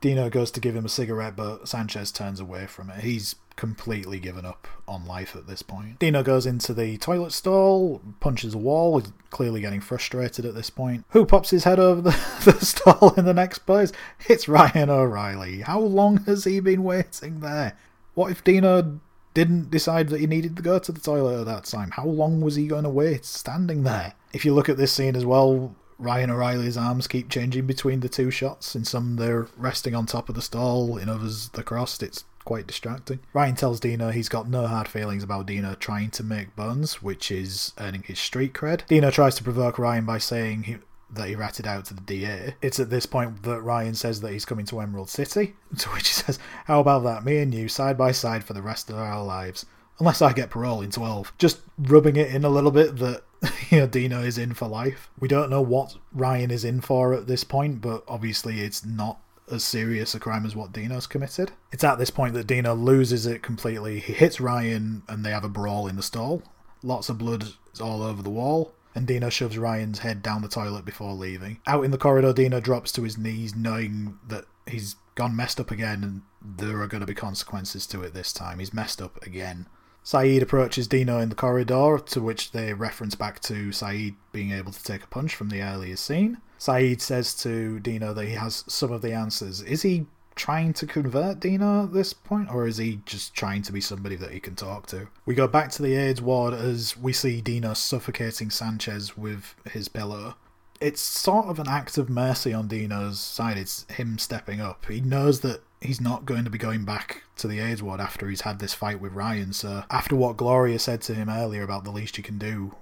[0.00, 3.02] Dino goes to give him a cigarette, but Sanchez turns away from it.
[3.02, 5.98] He's completely given up on life at this point.
[5.98, 10.70] Dino goes into the toilet stall, punches a wall, he's clearly getting frustrated at this
[10.70, 11.04] point.
[11.10, 12.10] Who pops his head over the,
[12.44, 13.92] the stall in the next place?
[14.28, 15.60] It's Ryan O'Reilly.
[15.60, 17.76] How long has he been waiting there?
[18.14, 19.00] What if Dino
[19.34, 21.90] didn't decide that he needed to go to the toilet at that time?
[21.92, 24.14] How long was he going to wait standing there?
[24.32, 28.08] If you look at this scene as well, Ryan O'Reilly's arms keep changing between the
[28.08, 28.74] two shots.
[28.74, 32.02] In some, they're resting on top of the stall, in others, they're crossed.
[32.02, 33.20] It's quite distracting.
[33.32, 37.30] Ryan tells Dino he's got no hard feelings about Dino trying to make bones, which
[37.30, 38.86] is earning his street cred.
[38.86, 40.76] Dino tries to provoke Ryan by saying he,
[41.10, 42.54] that he ratted out to the DA.
[42.62, 46.08] It's at this point that Ryan says that he's coming to Emerald City, to which
[46.08, 47.24] he says, How about that?
[47.24, 49.66] Me and you, side by side for the rest of our lives.
[49.98, 51.32] Unless I get parole in 12.
[51.38, 53.22] Just rubbing it in a little bit that
[53.70, 55.10] you know, Dino is in for life.
[55.18, 59.18] We don't know what Ryan is in for at this point, but obviously it's not
[59.50, 61.52] as serious a crime as what Dino's committed.
[61.72, 63.98] It's at this point that Dino loses it completely.
[64.00, 66.42] He hits Ryan and they have a brawl in the stall.
[66.82, 70.48] Lots of blood is all over the wall, and Dino shoves Ryan's head down the
[70.48, 71.60] toilet before leaving.
[71.66, 75.70] Out in the corridor, Dino drops to his knees, knowing that he's gone messed up
[75.70, 78.58] again and there are going to be consequences to it this time.
[78.58, 79.66] He's messed up again.
[80.02, 84.72] Saeed approaches Dino in the corridor, to which they reference back to Saeed being able
[84.72, 86.38] to take a punch from the earlier scene.
[86.62, 89.62] Saeed says to Dino that he has some of the answers.
[89.62, 90.06] Is he
[90.36, 94.14] trying to convert Dino at this point, or is he just trying to be somebody
[94.14, 95.08] that he can talk to?
[95.26, 99.88] We go back to the AIDS ward as we see Dino suffocating Sanchez with his
[99.88, 100.36] pillow.
[100.80, 103.58] It's sort of an act of mercy on Dino's side.
[103.58, 104.86] It's him stepping up.
[104.86, 108.28] He knows that he's not going to be going back to the AIDS ward after
[108.28, 109.52] he's had this fight with Ryan.
[109.52, 112.76] So after what Gloria said to him earlier about the least you can do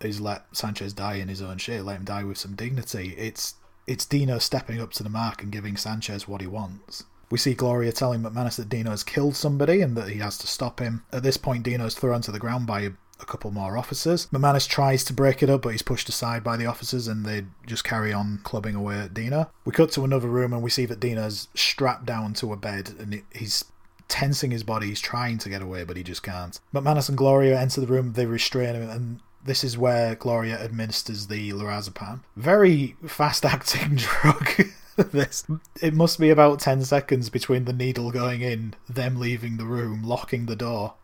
[0.00, 3.14] is let Sanchez die in his own shit, let him die with some dignity.
[3.16, 3.54] It's
[3.86, 7.04] it's Dino stepping up to the mark and giving Sanchez what he wants.
[7.30, 10.46] We see Gloria telling McManus that Dino has killed somebody and that he has to
[10.46, 11.04] stop him.
[11.12, 12.90] At this point, Dino is thrown to the ground by a,
[13.20, 14.26] a couple more officers.
[14.28, 17.44] McManus tries to break it up, but he's pushed aside by the officers and they
[17.66, 19.50] just carry on clubbing away at Dino.
[19.64, 22.94] We cut to another room and we see that Dino's strapped down to a bed
[22.98, 23.64] and he's
[24.08, 24.88] tensing his body.
[24.88, 26.58] He's trying to get away, but he just can't.
[26.72, 31.26] McManus and Gloria enter the room, they restrain him, and this is where Gloria administers
[31.26, 32.20] the lorazepam.
[32.36, 34.48] Very fast acting drug.
[34.96, 35.44] this
[35.82, 40.02] it must be about 10 seconds between the needle going in, them leaving the room,
[40.02, 40.94] locking the door,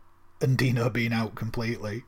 [0.41, 2.05] and Dino being out completely.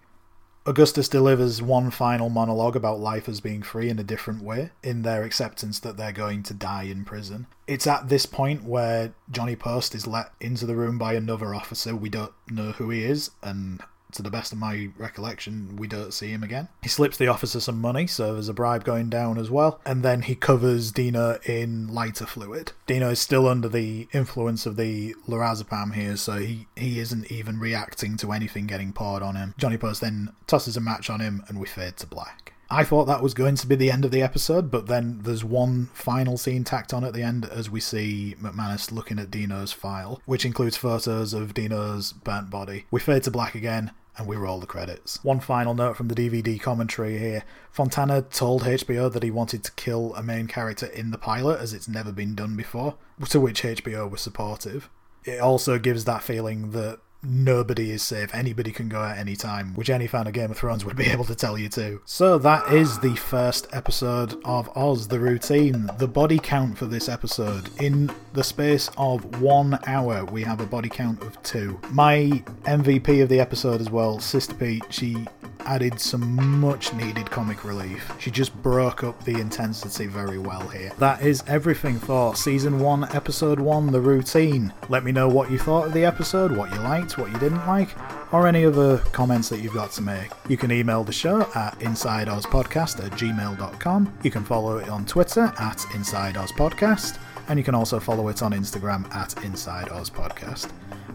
[0.65, 5.03] Augustus delivers one final monologue about life as being free in a different way, in
[5.03, 7.49] their acceptance that they're going to die in prison.
[7.67, 11.97] It's at this point where Johnny Post is let into the room by another officer.
[11.97, 13.81] We don't know who he is, and
[14.13, 16.69] to the best of my recollection, we don't see him again.
[16.83, 20.03] He slips the officer some money, so there's a bribe going down as well, and
[20.03, 22.73] then he covers Dino in lighter fluid.
[22.87, 27.59] Dino is still under the influence of the lorazepam here, so he, he isn't even
[27.59, 29.55] reacting to anything getting poured on him.
[29.59, 32.53] Johnny Post then tosses a match on him, and we fade to black.
[32.73, 35.45] I thought that was going to be the end of the episode, but then there's
[35.45, 39.73] one final scene tacked on at the end as we see McManus looking at Dino's
[39.73, 42.87] file, which includes photos of Dino's burnt body.
[42.91, 45.23] We fade to black again, and we roll the credits.
[45.23, 49.73] One final note from the DVD commentary here Fontana told HBO that he wanted to
[49.73, 52.97] kill a main character in the pilot as it's never been done before,
[53.31, 54.91] to which HBO was supportive.
[55.25, 58.35] It also gives that feeling that nobody is safe.
[58.35, 61.07] Anybody can go at any time, which any fan of Game of Thrones would be
[61.11, 62.01] able to tell you too.
[62.05, 65.91] So that is the first episode of Oz the Routine.
[65.99, 70.67] The body count for this episode in the space of one hour, we have a
[70.67, 71.81] body count of two.
[71.91, 75.27] My MVP of the episode as well, Sister Pete, she
[75.67, 78.13] added some much needed comic relief.
[78.19, 80.93] She just broke up the intensity very well here.
[80.99, 84.73] That is everything for season 1, episode 1, The Routine.
[84.89, 87.67] Let me know what you thought of the episode, what you liked, what you didn't
[87.67, 87.91] like,
[88.33, 90.31] or any other comments that you've got to make.
[90.49, 94.19] You can email the show at insideozpodcast at gmail.com.
[94.23, 98.53] You can follow it on Twitter at InsideOzPodcast, and you can also follow it on
[98.53, 100.71] Instagram at InsideOzPodcast.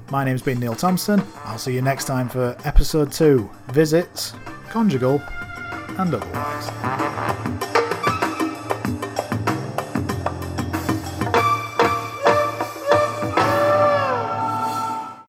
[0.09, 1.21] My name's been Neil Thompson.
[1.43, 4.33] I'll see you next time for episode 2 Visits,
[4.69, 5.21] Conjugal,
[5.97, 7.86] and Otherwise.